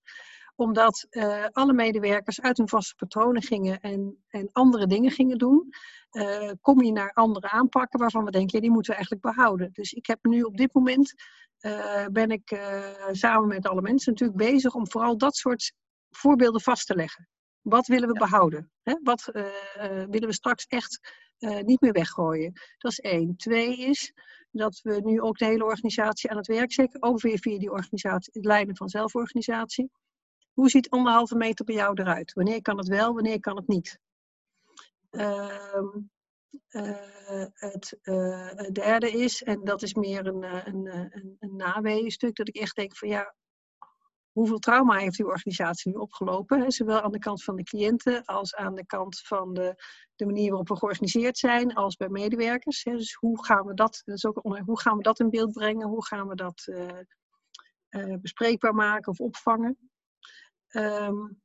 Omdat 0.56 1.08
uh, 1.10 1.46
alle 1.52 1.74
medewerkers 1.74 2.42
uit 2.42 2.58
hun 2.58 2.70
vaste 2.70 2.96
patronen 2.96 3.42
gingen 3.42 3.80
en, 3.80 4.24
en 4.28 4.50
andere 4.52 4.88
dingen 4.88 5.12
gingen 5.12 5.38
doen. 5.38 5.70
Uh, 6.12 6.52
kom 6.62 6.84
je 6.84 6.92
naar 6.92 7.14
andere 7.14 7.50
aanpakken 7.50 8.00
waarvan 8.00 8.26
we 8.26 8.32
denken, 8.32 8.56
ja, 8.56 8.62
die 8.62 8.72
moeten 8.72 8.92
we 8.92 8.98
eigenlijk 8.98 9.36
behouden. 9.36 9.70
Dus 9.72 9.94
ik 9.94 10.06
heb 10.06 10.20
nu 10.22 10.42
op 10.42 10.58
dit 10.58 10.74
moment 10.74 11.14
uh, 11.60 12.06
ben 12.12 12.30
ik 12.30 12.60
samen 13.12 13.48
met 13.48 13.68
alle 13.68 13.82
mensen 13.82 14.12
natuurlijk 14.12 14.40
bezig 14.40 14.74
om 14.74 14.90
vooral 14.90 15.18
dat 15.18 15.36
soort 15.36 15.74
voorbeelden 16.10 16.62
vast 16.62 16.88
te 16.88 16.96
leggen. 16.96 17.28
Wat 17.62 17.88
willen 17.88 18.08
we 18.08 18.20
behouden? 18.20 18.72
Hè? 18.82 18.96
Wat 19.04 19.30
willen 20.10 20.28
we 20.28 20.34
straks 20.34 20.66
echt 20.66 21.00
niet 21.62 21.82
meer 21.82 21.92
weggooien? 21.92 22.54
Dat 22.78 22.92
is 22.92 23.00
één. 23.00 23.36
Twee 23.36 23.78
is 23.78 24.14
dat 24.52 24.80
we 24.82 25.02
nu 25.04 25.22
ook 25.22 25.38
de 25.38 25.46
hele 25.46 25.64
organisatie 25.66 26.30
aan 26.30 26.38
het 26.38 26.48
werk 26.48 26.74
zetten, 26.74 27.04
ook 27.04 27.22
weer 27.22 27.40
via 27.40 27.58
die 27.58 27.72
organisatie, 27.72 28.34
het 28.34 28.46
leiden 28.46 28.78
van 28.78 28.90
zelforganisatie. 28.90 29.92
Hoe 30.54 30.70
ziet 30.70 30.90
anderhalve 30.90 31.36
meter 31.36 31.66
bij 31.66 31.76
jou 31.76 32.02
eruit? 32.02 32.34
Wanneer 32.34 32.62
kan 32.62 32.78
het 32.78 32.88
wel, 32.88 33.14
wanneer 33.14 33.40
kan 33.40 33.56
het 33.56 33.68
niet? 33.68 34.00
Ehm, 35.10 35.88
uh, 36.70 37.46
het 37.54 37.98
uh, 38.04 38.70
derde 38.72 39.12
is, 39.12 39.44
en 39.44 39.64
dat 39.64 39.82
is 39.82 39.94
meer 39.94 40.28
een, 40.28 40.44
een, 40.68 40.86
een, 41.40 41.86
een 41.86 42.12
stuk, 42.12 42.36
dat 42.36 42.48
ik 42.48 42.56
echt 42.56 42.76
denk 42.76 42.98
van 42.98 43.08
ja, 43.08 43.36
hoeveel 44.32 44.60
trauma 44.60 44.98
heeft 44.98 45.18
die 45.18 45.28
organisatie 45.28 45.92
nu 45.92 45.98
opgelopen? 45.98 46.62
Hè? 46.62 46.72
Zowel 46.72 47.02
aan 47.02 47.12
de 47.12 47.20
kant 47.20 47.44
van 47.44 47.56
de 47.56 47.64
cliënten 47.64 48.26
als 48.26 48.56
aan 48.56 48.76
de 48.76 48.86
kant 48.86 49.20
van 49.20 49.54
de, 49.54 49.76
de 50.16 50.26
manier 50.26 50.50
waarop 50.50 50.68
we 50.68 50.78
georganiseerd 50.78 51.38
zijn, 51.38 51.74
als 51.74 51.96
bij 51.96 52.10
medewerkers. 52.10 52.84
Hè? 52.84 52.92
Dus 52.92 53.14
hoe 53.14 53.46
gaan, 53.46 53.66
we 53.66 53.74
dat, 53.74 54.02
dat 54.06 54.16
is 54.16 54.26
ook, 54.26 54.40
hoe 54.66 54.80
gaan 54.80 54.98
we 54.98 55.04
dat 55.04 55.20
in 55.20 55.30
beeld 55.30 55.52
brengen? 55.52 55.88
Hoe 55.88 56.06
gaan 56.06 56.28
we 56.28 56.36
dat 56.36 56.68
bespreekbaar 58.22 58.76
maken 58.76 59.12
of 59.12 59.20
opvangen? 59.20 59.78
Um, 60.76 61.42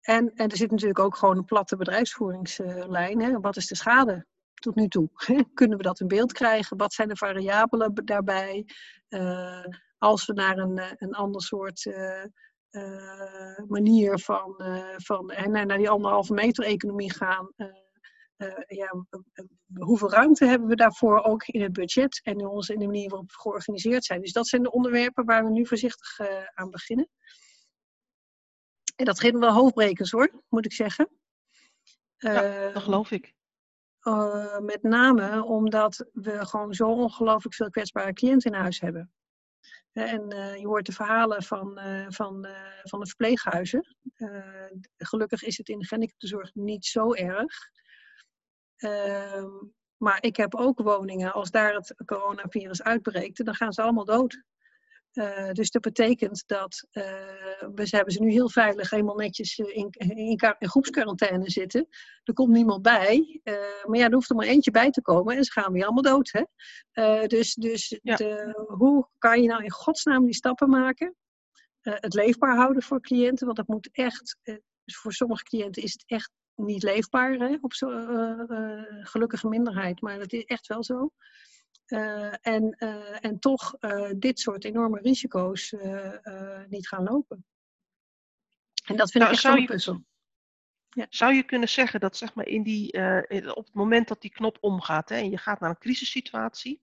en, 0.00 0.34
en 0.34 0.48
er 0.48 0.56
zit 0.56 0.70
natuurlijk 0.70 0.98
ook 0.98 1.16
gewoon 1.16 1.36
een 1.36 1.44
platte 1.44 1.76
bedrijfsvoeringslijn. 1.76 3.22
Hè? 3.22 3.40
Wat 3.40 3.56
is 3.56 3.66
de 3.66 3.76
schade 3.76 4.26
tot 4.54 4.74
nu 4.74 4.88
toe? 4.88 5.10
Kunnen 5.54 5.76
we 5.76 5.82
dat 5.82 6.00
in 6.00 6.08
beeld 6.08 6.32
krijgen? 6.32 6.76
Wat 6.76 6.92
zijn 6.92 7.08
de 7.08 7.16
variabelen 7.16 7.94
daarbij? 8.04 8.66
Uh, 9.08 9.64
als 9.98 10.26
we 10.26 10.32
naar 10.32 10.58
een, 10.58 10.80
een 10.96 11.14
ander 11.14 11.42
soort 11.42 11.84
uh, 11.84 12.24
manier 13.68 14.18
van, 14.18 14.54
van 14.96 15.26
naar, 15.26 15.66
naar 15.66 15.78
die 15.78 15.90
anderhalve 15.90 16.32
meter 16.32 16.64
economie 16.64 17.12
gaan. 17.12 17.52
ja, 18.66 19.04
hoeveel 19.74 20.10
ruimte 20.10 20.44
hebben 20.46 20.68
we 20.68 20.76
daarvoor 20.76 21.22
ook 21.22 21.46
in 21.46 21.62
het 21.62 21.72
budget 21.72 22.20
en 22.22 22.38
in, 22.38 22.46
onze, 22.46 22.72
in 22.72 22.78
de 22.78 22.86
manier 22.86 23.08
waarop 23.08 23.30
we 23.30 23.40
georganiseerd 23.40 24.04
zijn? 24.04 24.20
Dus 24.20 24.32
dat 24.32 24.48
zijn 24.48 24.62
de 24.62 24.70
onderwerpen 24.70 25.24
waar 25.24 25.44
we 25.44 25.50
nu 25.50 25.66
voorzichtig 25.66 26.18
aan 26.54 26.70
beginnen. 26.70 27.08
En 29.00 29.06
dat 29.06 29.20
geeft 29.20 29.38
wel 29.38 29.52
hoofdbrekers 29.52 30.10
hoor, 30.10 30.30
moet 30.48 30.64
ik 30.64 30.72
zeggen. 30.72 31.08
Ja, 32.16 32.70
dat 32.72 32.82
geloof 32.82 33.10
ik. 33.10 33.34
Uh, 34.02 34.58
met 34.58 34.82
name 34.82 35.44
omdat 35.44 36.06
we 36.12 36.46
gewoon 36.46 36.74
zo 36.74 36.88
ongelooflijk 36.88 37.54
veel 37.54 37.70
kwetsbare 37.70 38.12
cliënten 38.12 38.52
in 38.52 38.58
huis 38.58 38.80
hebben. 38.80 39.12
En 39.92 40.34
uh, 40.34 40.56
je 40.56 40.66
hoort 40.66 40.86
de 40.86 40.92
verhalen 40.92 41.42
van, 41.42 41.78
uh, 41.78 42.06
van, 42.08 42.46
van 42.82 43.00
de 43.00 43.06
verpleeghuizen. 43.06 43.96
gelukkig 44.96 45.42
is 45.42 45.56
het 45.56 45.68
in 45.68 45.78
de 45.78 45.84
gehandicaptenzorg 45.84 46.54
niet 46.54 46.86
zo 46.86 47.14
erg. 47.14 47.54
Ehm, 48.76 49.50
maar 49.96 50.22
ik 50.22 50.36
heb 50.36 50.54
ook 50.54 50.82
woningen, 50.82 51.32
als 51.32 51.50
daar 51.50 51.74
het 51.74 51.94
coronavirus 52.04 52.82
uitbreekt, 52.82 53.44
dan 53.44 53.54
gaan 53.54 53.72
ze 53.72 53.82
allemaal 53.82 54.04
dood. 54.04 54.42
Uh, 55.14 55.50
dus 55.50 55.70
dat 55.70 55.82
betekent 55.82 56.42
dat 56.46 56.86
uh, 56.92 57.04
we 57.74 57.86
hebben 57.90 58.12
ze 58.12 58.22
nu 58.22 58.30
heel 58.30 58.50
veilig 58.50 58.90
helemaal 58.90 59.16
netjes 59.16 59.58
in, 59.58 59.90
in, 59.90 60.38
in 60.58 60.68
groepsquarantaine 60.68 61.50
zitten. 61.50 61.86
Er 62.24 62.34
komt 62.34 62.52
niemand 62.52 62.82
bij. 62.82 63.40
Uh, 63.44 63.54
maar 63.84 63.98
ja, 63.98 64.06
er 64.06 64.12
hoeft 64.12 64.30
er 64.30 64.36
maar 64.36 64.46
eentje 64.46 64.70
bij 64.70 64.90
te 64.90 65.02
komen 65.02 65.36
en 65.36 65.44
ze 65.44 65.52
gaan 65.52 65.72
weer 65.72 65.84
allemaal 65.84 66.02
dood. 66.02 66.30
Hè? 66.32 67.26
dus 67.26 67.54
dus 67.54 67.98
ja. 68.02 68.16
de, 68.16 68.64
hoe 68.66 69.08
kan 69.18 69.42
je 69.42 69.48
nou 69.48 69.64
in 69.64 69.70
godsnaam 69.70 70.24
die 70.24 70.34
stappen 70.34 70.68
maken? 70.68 71.14
het 71.80 72.14
leefbaar 72.14 72.56
houden 72.56 72.82
voor 72.82 73.00
cliënten, 73.00 73.44
want 73.46 73.58
dat 73.58 73.66
moet 73.66 73.88
echt, 73.92 74.36
dus 74.84 74.96
voor 74.96 75.12
sommige 75.12 75.42
cliënten 75.42 75.82
is 75.82 75.92
het 75.92 76.02
echt 76.06 76.30
niet 76.54 76.82
leefbaar 76.82 77.32
hè? 77.32 77.56
op 77.60 77.74
zo'n 77.74 78.46
gelukkige 79.02 79.48
minderheid, 79.48 80.00
maar 80.00 80.18
dat 80.18 80.32
is 80.32 80.44
echt 80.44 80.66
wel 80.66 80.84
zo. 80.84 81.10
Uh, 81.90 82.34
en, 82.40 82.76
uh, 82.78 83.24
en 83.24 83.38
toch 83.38 83.76
uh, 83.80 84.10
dit 84.16 84.40
soort 84.40 84.64
enorme 84.64 85.00
risico's 85.00 85.74
niet 86.68 86.88
gaan 86.88 87.02
lopen. 87.02 87.44
En 88.84 88.96
dat 88.96 89.10
vind 89.10 89.24
nou, 89.24 89.36
ik 89.36 89.44
echt 89.44 89.58
een 89.58 89.66
puzzel. 89.66 90.04
Ja. 90.88 91.06
Zou 91.08 91.34
je 91.34 91.42
kunnen 91.42 91.68
zeggen 91.68 92.00
dat 92.00 92.16
zeg 92.16 92.34
maar, 92.34 92.46
in 92.46 92.62
die, 92.62 92.92
op 93.54 93.64
het 93.64 93.74
moment 93.74 94.08
dat 94.08 94.20
die 94.20 94.30
knop 94.30 94.58
omgaat 94.60 95.08
hè, 95.08 95.16
en 95.16 95.30
je 95.30 95.38
gaat 95.38 95.60
naar 95.60 95.70
een 95.70 95.78
crisissituatie, 95.78 96.82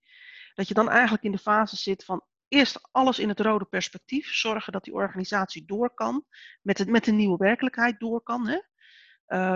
dat 0.53 0.67
je 0.67 0.73
dan 0.73 0.89
eigenlijk 0.89 1.23
in 1.23 1.31
de 1.31 1.37
fase 1.37 1.75
zit 1.75 2.05
van 2.05 2.25
eerst 2.47 2.89
alles 2.91 3.19
in 3.19 3.29
het 3.29 3.39
rode 3.39 3.65
perspectief, 3.65 4.33
zorgen 4.33 4.73
dat 4.73 4.83
die 4.83 4.93
organisatie 4.93 5.65
door 5.65 5.93
kan, 5.93 6.25
met, 6.61 6.77
het, 6.77 6.89
met 6.89 7.05
de 7.05 7.11
nieuwe 7.11 7.37
werkelijkheid 7.37 7.99
door 7.99 8.21
kan. 8.21 8.47
Hè? 8.47 8.59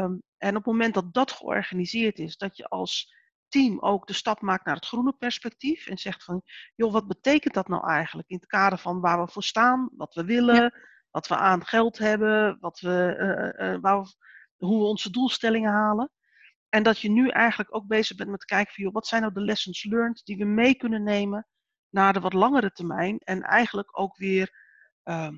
Um, 0.04 0.24
en 0.38 0.50
op 0.50 0.56
het 0.56 0.66
moment 0.66 0.94
dat 0.94 1.14
dat 1.14 1.32
georganiseerd 1.32 2.20
is, 2.20 2.38
dat 2.38 2.58
je 2.58 2.68
als 2.68 3.20
team 3.52 3.80
ook 3.80 4.08
de 4.08 4.14
stap 4.14 4.42
maakt 4.42 4.66
naar 4.66 4.76
het 4.76 4.86
groene 4.86 5.14
perspectief 5.14 5.88
en 5.88 5.98
zegt 5.98 6.24
van, 6.24 6.42
joh, 6.76 6.92
wat 6.92 7.08
betekent 7.08 7.54
dat 7.54 7.68
nou 7.68 7.88
eigenlijk 7.88 8.30
in 8.30 8.36
het 8.36 8.46
kader 8.46 8.78
van 8.78 9.00
waar 9.00 9.26
we 9.26 9.32
voor 9.32 9.44
staan, 9.44 9.90
wat 9.96 10.14
we 10.14 10.26
willen, 10.26 10.56
ja. 10.56 10.74
wat 11.12 11.28
we 11.28 11.36
aan 11.36 11.66
geld 11.66 11.98
hebben, 11.98 12.58
wat 12.60 12.80
we, 12.80 13.16
uh, 13.58 13.68
uh, 13.68 13.82
waar 13.82 14.02
we, 14.02 14.16
hoe 14.66 14.80
we 14.80 14.86
onze 14.86 15.10
doelstellingen 15.10 15.72
halen. 15.72 16.12
En 16.70 16.84
dat 16.84 17.00
je 17.00 17.10
nu 17.10 17.30
eigenlijk 17.30 17.76
ook 17.76 17.88
bezig 17.88 18.18
bent 18.18 18.30
met 18.30 18.46
kijken 18.46 18.74
van, 18.74 18.84
joh, 18.84 18.94
wat 18.94 19.08
zijn 19.08 19.22
nou 19.22 19.34
de 19.34 19.42
lessons 19.42 19.84
learned 19.84 20.22
die 20.24 20.38
we 20.38 20.46
mee 20.46 20.76
kunnen 20.76 21.04
nemen 21.04 21.48
naar 21.90 22.14
de 22.14 22.20
wat 22.20 22.34
langere 22.34 22.72
termijn 22.72 23.20
en 23.20 23.42
eigenlijk 23.42 24.00
ook 24.00 24.18
weer, 24.18 24.50
uh, 25.04 25.32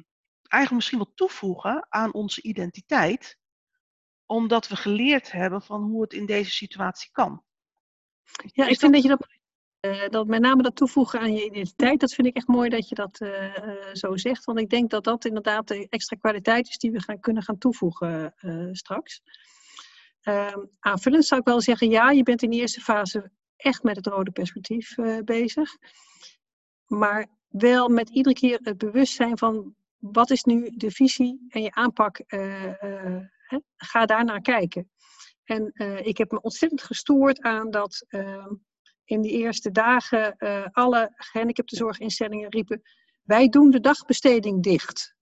eigenlijk 0.48 0.72
misschien 0.72 1.00
wat 1.00 1.16
toevoegen 1.16 1.86
aan 1.90 2.14
onze 2.14 2.42
identiteit, 2.42 3.38
omdat 4.26 4.68
we 4.68 4.76
geleerd 4.76 5.32
hebben 5.32 5.62
van 5.62 5.82
hoe 5.82 6.02
het 6.02 6.14
in 6.14 6.26
deze 6.26 6.52
situatie 6.52 7.10
kan. 7.12 7.44
Ja, 8.42 8.68
ik 8.68 8.80
vind 8.80 8.94
dat 8.94 9.02
je 9.02 9.08
dat, 9.08 9.28
uh, 9.82 10.10
dat 10.10 10.28
met 10.28 10.42
name 10.42 10.64
dat 10.64 10.76
toevoegen 10.76 11.20
aan 11.20 11.34
je 11.34 11.46
identiteit, 11.46 12.00
dat 12.00 12.14
vind 12.14 12.28
ik 12.28 12.36
echt 12.36 12.48
mooi 12.48 12.70
dat 12.70 12.90
je 12.90 12.96
dat 12.96 13.22
uh, 13.22 13.58
uh, 13.58 13.94
zo 13.94 14.18
zegt. 14.18 14.46
Want 14.46 14.60
ik 14.60 14.70
denk 14.70 14.90
dat 14.90 15.04
dat 15.04 15.26
inderdaad 15.26 15.68
de 15.68 15.88
extra 15.90 16.16
kwaliteit 16.16 16.68
is 16.68 16.78
die 16.78 16.92
we 16.92 17.02
gaan, 17.02 17.20
kunnen 17.20 17.44
gaan 17.44 17.58
toevoegen 17.58 18.34
straks. 18.72 19.22
Ehm, 20.22 20.60
aanvullend 20.80 21.26
zou 21.26 21.40
ik 21.40 21.48
wel 21.48 21.62
zeggen, 21.62 21.90
ja, 21.90 22.12
je 22.12 22.24
bent 22.24 22.42
in 22.42 22.50
de 22.50 22.56
eerste 22.56 22.82
fase 22.82 23.32
echt 23.56 23.84
met 23.84 23.96
het 23.96 24.08
rode 24.08 24.32
perspectief 24.32 24.96
bezig. 25.26 25.78
Maar 26.86 27.28
wel 27.48 27.90
met 27.90 28.10
iedere 28.10 28.36
keer 28.36 28.60
het 28.62 28.78
bewustzijn 28.78 29.38
van 29.38 29.76
wat 29.98 30.30
is 30.30 30.44
nu 30.44 30.70
de 30.76 30.92
visie 30.92 31.46
en 31.50 31.62
je 31.62 31.72
aanpak. 31.72 32.22
Hè? 32.28 33.60
Ga 33.76 34.06
daar 34.06 34.26
naar 34.26 34.42
kijken. 34.42 34.92
En 35.44 35.72
uh, 35.74 36.06
ik 36.06 36.18
heb 36.18 36.32
me 36.32 36.42
ontzettend 36.42 36.84
gestoord 36.84 37.42
aan 37.42 37.72
dat 37.72 38.06
uh, 38.10 38.48
in 39.06 39.22
die 39.22 39.32
eerste 39.32 39.72
dagen 39.72 40.36
uh, 40.38 40.66
alle 40.72 41.14
gehandicaptenzorginstellingen 41.16 42.50
riepen: 42.50 42.82
wij 43.24 43.50
doen 43.50 43.70
de 43.70 43.80
dagbesteding 43.80 44.64
dicht. 44.64 45.16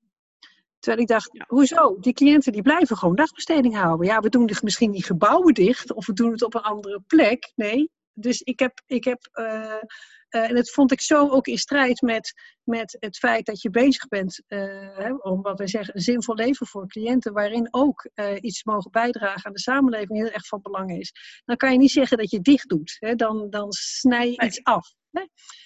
Terwijl 0.80 1.02
ik 1.02 1.08
dacht, 1.08 1.30
ja. 1.32 1.46
hoezo? 1.48 2.00
Die 2.00 2.14
cliënten 2.14 2.52
die 2.52 2.62
blijven 2.62 2.98
gewoon 2.98 3.16
dagbesteding 3.16 3.76
houden. 3.76 4.08
Ja, 4.08 4.20
we 4.20 4.30
doen 4.30 4.50
misschien 4.62 4.92
die 4.92 5.04
gebouwen 5.04 5.54
dicht 5.54 5.94
of 5.94 6.06
we 6.06 6.14
doen 6.14 6.32
het 6.32 6.44
op 6.44 6.54
een 6.54 6.62
andere 6.62 7.02
plek. 7.08 7.52
Nee, 7.56 7.92
dus 8.14 8.42
ik 8.42 8.60
heb, 8.60 8.82
ik 8.86 9.04
heb 9.04 9.30
uh, 9.34 9.84
en 10.30 10.56
dat 10.56 10.70
vond 10.70 10.92
ik 10.92 11.02
zo 11.02 11.30
ook 11.30 11.48
in 11.48 11.58
strijd 11.58 12.02
met, 12.02 12.34
met 12.64 12.98
het 13.00 13.18
feit 13.18 13.46
dat 13.46 13.62
je 13.62 13.70
bezig 13.70 14.08
bent 14.08 14.42
uh, 14.48 15.14
om 15.18 15.42
wat 15.42 15.58
wij 15.58 15.68
zeggen 15.68 15.96
een 15.96 16.02
zinvol 16.02 16.36
leven 16.36 16.68
voor 16.68 16.88
cliënten, 16.88 17.34
waarin 17.34 17.68
ook 17.72 18.10
iets 18.40 18.64
mogen 18.64 18.92
bijdragen 18.92 19.46
aan 19.46 19.54
de 19.54 19.60
samenleving 19.60 20.20
heel 20.20 20.32
erg 20.32 20.48
van 20.48 20.62
belang 20.62 21.00
is. 21.00 21.14
Dan 21.46 21.58
kan 21.58 21.72
je 21.72 21.78
niet 21.78 21.92
zeggen 21.92 22.18
dat 22.18 22.32
je 22.32 22.42
dicht 22.42 22.70
doet, 22.70 22.98
hè? 23.00 23.16
Dan, 23.16 23.50
dan 23.50 23.72
snij 23.72 24.30
je 24.30 24.42
iets 24.46 24.64
af. 24.64 24.94
Hè? 25.12 25.26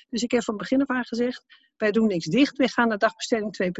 Dus 0.10 0.24
ik 0.24 0.32
heb 0.32 0.44
van 0.44 0.58
begin 0.58 0.82
af 0.82 0.88
aan 0.88 1.06
gezegd, 1.06 1.46
wij 1.78 1.92
doen 1.92 2.08
niks 2.08 2.26
dicht, 2.26 2.58
wij 2.58 2.68
gaan 2.68 2.88
naar 2.88 2.98
dagbesteding 2.98 3.74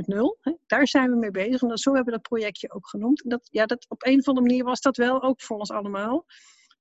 2.0. 0.48 0.56
Daar 0.66 0.88
zijn 0.88 1.10
we 1.10 1.16
mee 1.16 1.32
bezig 1.32 1.62
en 1.62 1.68
dat, 1.68 1.80
zo 1.80 1.94
hebben 1.94 2.14
we 2.14 2.20
dat 2.20 2.30
projectje 2.30 2.72
ook 2.72 2.88
genoemd. 2.88 3.24
En 3.24 3.30
dat, 3.30 3.48
ja, 3.52 3.66
dat, 3.66 3.86
op 3.90 4.06
een 4.06 4.20
of 4.20 4.28
andere 4.28 4.48
manier 4.48 4.64
was 4.64 4.82
dat 4.82 4.98
wel 4.98 5.24
ook 5.24 5.42
voor 5.42 5.58
ons 5.58 5.72
allemaal 5.72 6.26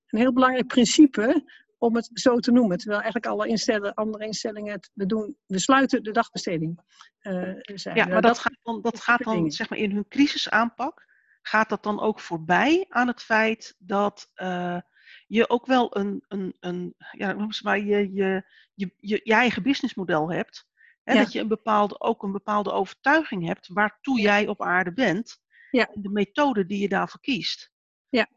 een 0.07 0.19
heel 0.21 0.33
belangrijk 0.33 0.67
principe 0.67 1.45
om 1.85 1.97
het 1.97 2.11
zo 2.13 2.39
te 2.39 2.53
noemen. 2.53 2.79
Terwijl 2.79 3.01
eigenlijk 3.01 3.33
alle 3.33 3.49
instellen, 3.49 3.95
andere 3.95 4.25
instellingen 4.25 4.73
het 4.73 4.91
we 4.95 5.07
doen, 5.07 5.37
we 5.47 5.59
sluiten 5.59 6.03
de 6.03 6.11
dagbesteding. 6.11 6.81
Uh, 7.21 7.53
zijn. 7.75 7.97
Ja, 7.97 8.05
maar 8.07 8.23
dat, 8.23 8.23
dat 8.23 8.39
gaat 8.39 8.59
dan, 8.63 8.83
dat 8.83 9.01
gaat 9.01 9.25
dan 9.25 9.51
zeg 9.51 9.71
maar 9.71 9.79
in 9.79 9.91
hun 9.91 10.09
crisisaanpak, 10.09 11.07
gaat 11.43 11.69
dat 11.69 11.83
dan 11.83 12.01
ook 12.01 12.21
voorbij 12.21 12.87
aan 12.89 13.07
het 13.07 13.23
feit 13.23 13.75
dat 13.79 14.31
uh, 14.35 14.79
je 15.27 15.49
ook 15.49 15.67
wel 15.67 15.97
een, 15.97 16.25
een, 16.29 16.57
een 16.61 16.95
ja, 17.11 17.33
noem 17.33 17.51
maar, 17.63 17.79
je, 17.79 18.13
je, 18.13 18.45
je, 18.75 18.95
je, 18.97 19.21
je 19.25 19.35
eigen 19.35 19.63
businessmodel 19.63 20.33
hebt. 20.33 20.67
Hè, 21.03 21.13
ja. 21.13 21.23
Dat 21.23 21.33
je 21.33 21.41
een 21.41 21.49
bepaalde, 21.49 22.01
ook 22.01 22.23
een 22.23 22.33
bepaalde 22.33 22.73
overtuiging 22.73 23.47
hebt 23.47 23.69
waartoe 23.69 24.21
jij 24.21 24.47
op 24.47 24.63
aarde 24.63 24.93
bent. 24.93 25.43
Ja. 25.71 25.89
En 25.93 26.03
de 26.03 26.11
methode 26.11 26.67
die 26.67 26.81
je 26.81 26.89
daarvoor 26.89 27.21
kiest. 27.21 27.73
Ja. 28.09 28.29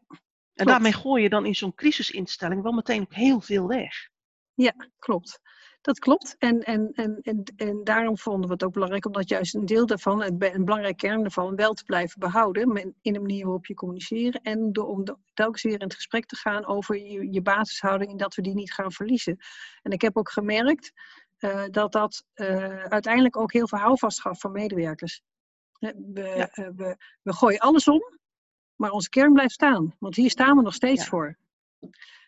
En 0.58 0.64
klopt. 0.64 0.82
daarmee 0.82 1.00
gooi 1.00 1.22
je 1.22 1.28
dan 1.28 1.46
in 1.46 1.54
zo'n 1.54 1.74
crisisinstelling 1.74 2.62
wel 2.62 2.72
meteen 2.72 3.00
ook 3.00 3.14
heel 3.14 3.40
veel 3.40 3.66
weg. 3.66 4.08
Ja, 4.54 4.74
klopt. 4.98 5.40
Dat 5.80 5.98
klopt. 5.98 6.36
En, 6.38 6.60
en, 6.60 6.92
en, 6.92 7.18
en, 7.22 7.42
en 7.56 7.84
daarom 7.84 8.18
vonden 8.18 8.46
we 8.46 8.52
het 8.52 8.64
ook 8.64 8.72
belangrijk 8.72 9.06
om 9.06 9.12
dat 9.12 9.28
juist 9.28 9.54
een 9.54 9.66
deel 9.66 9.86
daarvan, 9.86 10.22
een 10.22 10.64
belangrijk 10.64 10.96
kern 10.96 11.20
daarvan, 11.20 11.56
wel 11.56 11.72
te 11.74 11.84
blijven 11.84 12.20
behouden. 12.20 12.94
In 13.00 13.12
de 13.12 13.20
manier 13.20 13.44
waarop 13.44 13.66
je 13.66 13.74
communiceren. 13.74 14.40
En 14.42 14.72
door, 14.72 14.86
om 14.86 15.04
telkens 15.34 15.62
weer 15.62 15.72
in 15.72 15.86
het 15.86 15.94
gesprek 15.94 16.26
te 16.26 16.36
gaan 16.36 16.66
over 16.66 16.96
je, 16.96 17.32
je 17.32 17.42
basishouding 17.42 18.10
en 18.10 18.16
dat 18.16 18.34
we 18.34 18.42
die 18.42 18.54
niet 18.54 18.72
gaan 18.72 18.92
verliezen. 18.92 19.36
En 19.82 19.90
ik 19.90 20.00
heb 20.00 20.16
ook 20.16 20.30
gemerkt 20.30 20.92
uh, 21.38 21.64
dat 21.70 21.92
dat 21.92 22.24
uh, 22.34 22.84
uiteindelijk 22.84 23.36
ook 23.36 23.52
heel 23.52 23.68
veel 23.68 23.78
houvast 23.78 24.20
gaf 24.20 24.40
van 24.40 24.52
medewerkers. 24.52 25.22
We, 25.78 26.22
ja. 26.36 26.50
uh, 26.54 26.68
we, 26.76 26.96
we 27.22 27.32
gooien 27.32 27.58
alles 27.58 27.88
om 27.88 28.17
maar 28.78 28.90
onze 28.90 29.08
kern 29.08 29.32
blijft 29.32 29.52
staan. 29.52 29.94
Want 29.98 30.16
hier 30.16 30.30
staan 30.30 30.56
we 30.56 30.62
nog 30.62 30.74
steeds 30.74 31.02
ja. 31.02 31.08
voor. 31.08 31.38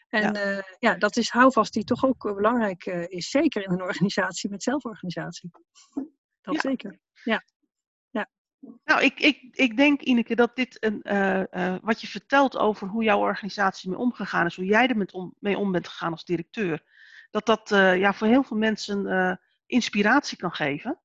En 0.08 0.32
ja. 0.32 0.56
Uh, 0.56 0.62
ja. 0.78 0.94
dat 0.94 1.16
is 1.16 1.30
houvast 1.30 1.72
die 1.72 1.84
toch 1.84 2.04
ook 2.04 2.34
belangrijk 2.34 2.86
uh, 2.86 3.08
is. 3.08 3.30
Zeker 3.30 3.64
in 3.64 3.70
een 3.70 3.82
organisatie 3.90 4.50
met 4.50 4.62
zelforganisatie. 4.62 5.50
Dat 6.40 6.54
ja. 6.54 6.60
zeker. 6.60 6.98
Ja. 7.24 7.44
Nou, 8.84 9.02
ik, 9.02 9.20
ik, 9.20 9.48
ik 9.50 9.76
denk, 9.76 10.00
Ineke, 10.00 10.34
dat 10.34 10.56
dit 10.56 10.76
een, 10.84 11.00
uh, 11.02 11.76
wat 11.82 12.00
je 12.00 12.06
vertelt 12.06 12.56
over 12.56 12.88
hoe 12.88 13.02
jouw 13.02 13.18
organisatie 13.18 13.90
mee 13.90 13.98
omgegaan 13.98 14.46
is, 14.46 14.56
hoe 14.56 14.64
jij 14.64 14.86
er 14.86 14.96
met 14.96 15.12
om, 15.12 15.34
mee 15.38 15.58
om 15.58 15.72
bent 15.72 15.88
gegaan 15.88 16.12
als 16.12 16.24
directeur, 16.24 16.82
dat 17.30 17.46
dat 17.46 17.68
ja, 17.98 18.12
voor 18.12 18.26
heel 18.26 18.42
veel 18.42 18.56
mensen 18.56 19.40
inspiratie 19.66 20.36
kan 20.36 20.52
geven. 20.52 21.00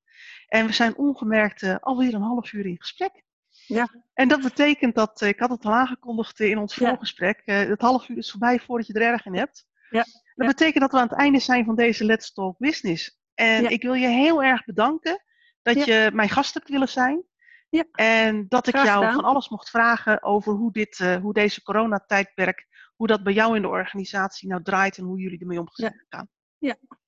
En 0.46 0.66
we 0.66 0.72
zijn 0.72 0.96
ongemerkt 0.96 1.80
alweer 1.80 2.14
een 2.14 2.22
half 2.22 2.52
uur 2.52 2.66
in 2.66 2.80
gesprek. 2.80 3.24
Ja. 3.66 3.88
En 4.14 4.28
dat 4.28 4.42
betekent 4.42 4.94
dat, 4.94 5.20
ik 5.20 5.38
had 5.38 5.50
het 5.50 5.64
al 5.64 5.74
aangekondigd 5.74 6.40
in 6.40 6.58
ons 6.58 6.74
ja. 6.74 6.88
voorgesprek, 6.88 7.42
het 7.44 7.80
half 7.80 8.08
uur 8.08 8.16
is 8.16 8.30
voorbij 8.30 8.60
voordat 8.60 8.86
je 8.86 8.92
er 8.92 9.02
erg 9.12 9.26
in 9.26 9.36
hebt. 9.36 9.66
Ja. 9.90 10.04
Dat 10.34 10.46
betekent 10.46 10.80
dat 10.80 10.92
we 10.92 10.98
aan 10.98 11.08
het 11.08 11.18
einde 11.18 11.38
zijn 11.38 11.64
van 11.64 11.74
deze 11.74 12.04
Let's 12.04 12.32
Talk 12.32 12.58
Business. 12.58 13.18
En 13.34 13.62
ja. 13.62 13.68
ik 13.68 13.82
wil 13.82 13.94
je 13.94 14.06
heel 14.06 14.42
erg 14.42 14.64
bedanken 14.64 15.22
dat 15.62 15.84
je 15.84 16.10
mijn 16.12 16.28
gast 16.28 16.54
hebt 16.54 16.68
willen 16.68 16.88
zijn. 16.88 17.24
Ja. 17.68 17.84
En 17.92 18.48
dat 18.48 18.66
ik 18.66 18.74
Graag 18.74 18.86
jou 18.86 18.98
gedaan. 18.98 19.14
van 19.14 19.24
alles 19.24 19.48
mocht 19.48 19.70
vragen 19.70 20.22
over 20.22 20.52
hoe, 20.52 20.72
dit, 20.72 20.98
uh, 20.98 21.16
hoe 21.16 21.32
deze 21.32 21.62
coronatijdperk, 21.62 22.66
hoe 22.96 23.06
dat 23.06 23.22
bij 23.22 23.32
jou 23.32 23.56
in 23.56 23.62
de 23.62 23.68
organisatie 23.68 24.48
nou 24.48 24.62
draait 24.62 24.98
en 24.98 25.04
hoe 25.04 25.18
jullie 25.18 25.40
ermee 25.40 25.60
om 25.60 25.68
zijn 25.70 26.04
gegaan. 26.06 26.28
Ja. 26.58 26.76
Oké, 26.82 26.98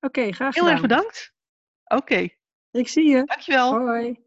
okay, 0.00 0.32
graag 0.32 0.54
Heel 0.54 0.62
gedaan. 0.64 0.70
erg 0.70 0.88
bedankt. 0.88 1.34
Oké. 1.84 1.96
Okay. 1.96 2.38
Ik 2.70 2.88
zie 2.88 3.08
je. 3.08 3.24
Dankjewel. 3.24 3.78
Hoi. 3.78 4.23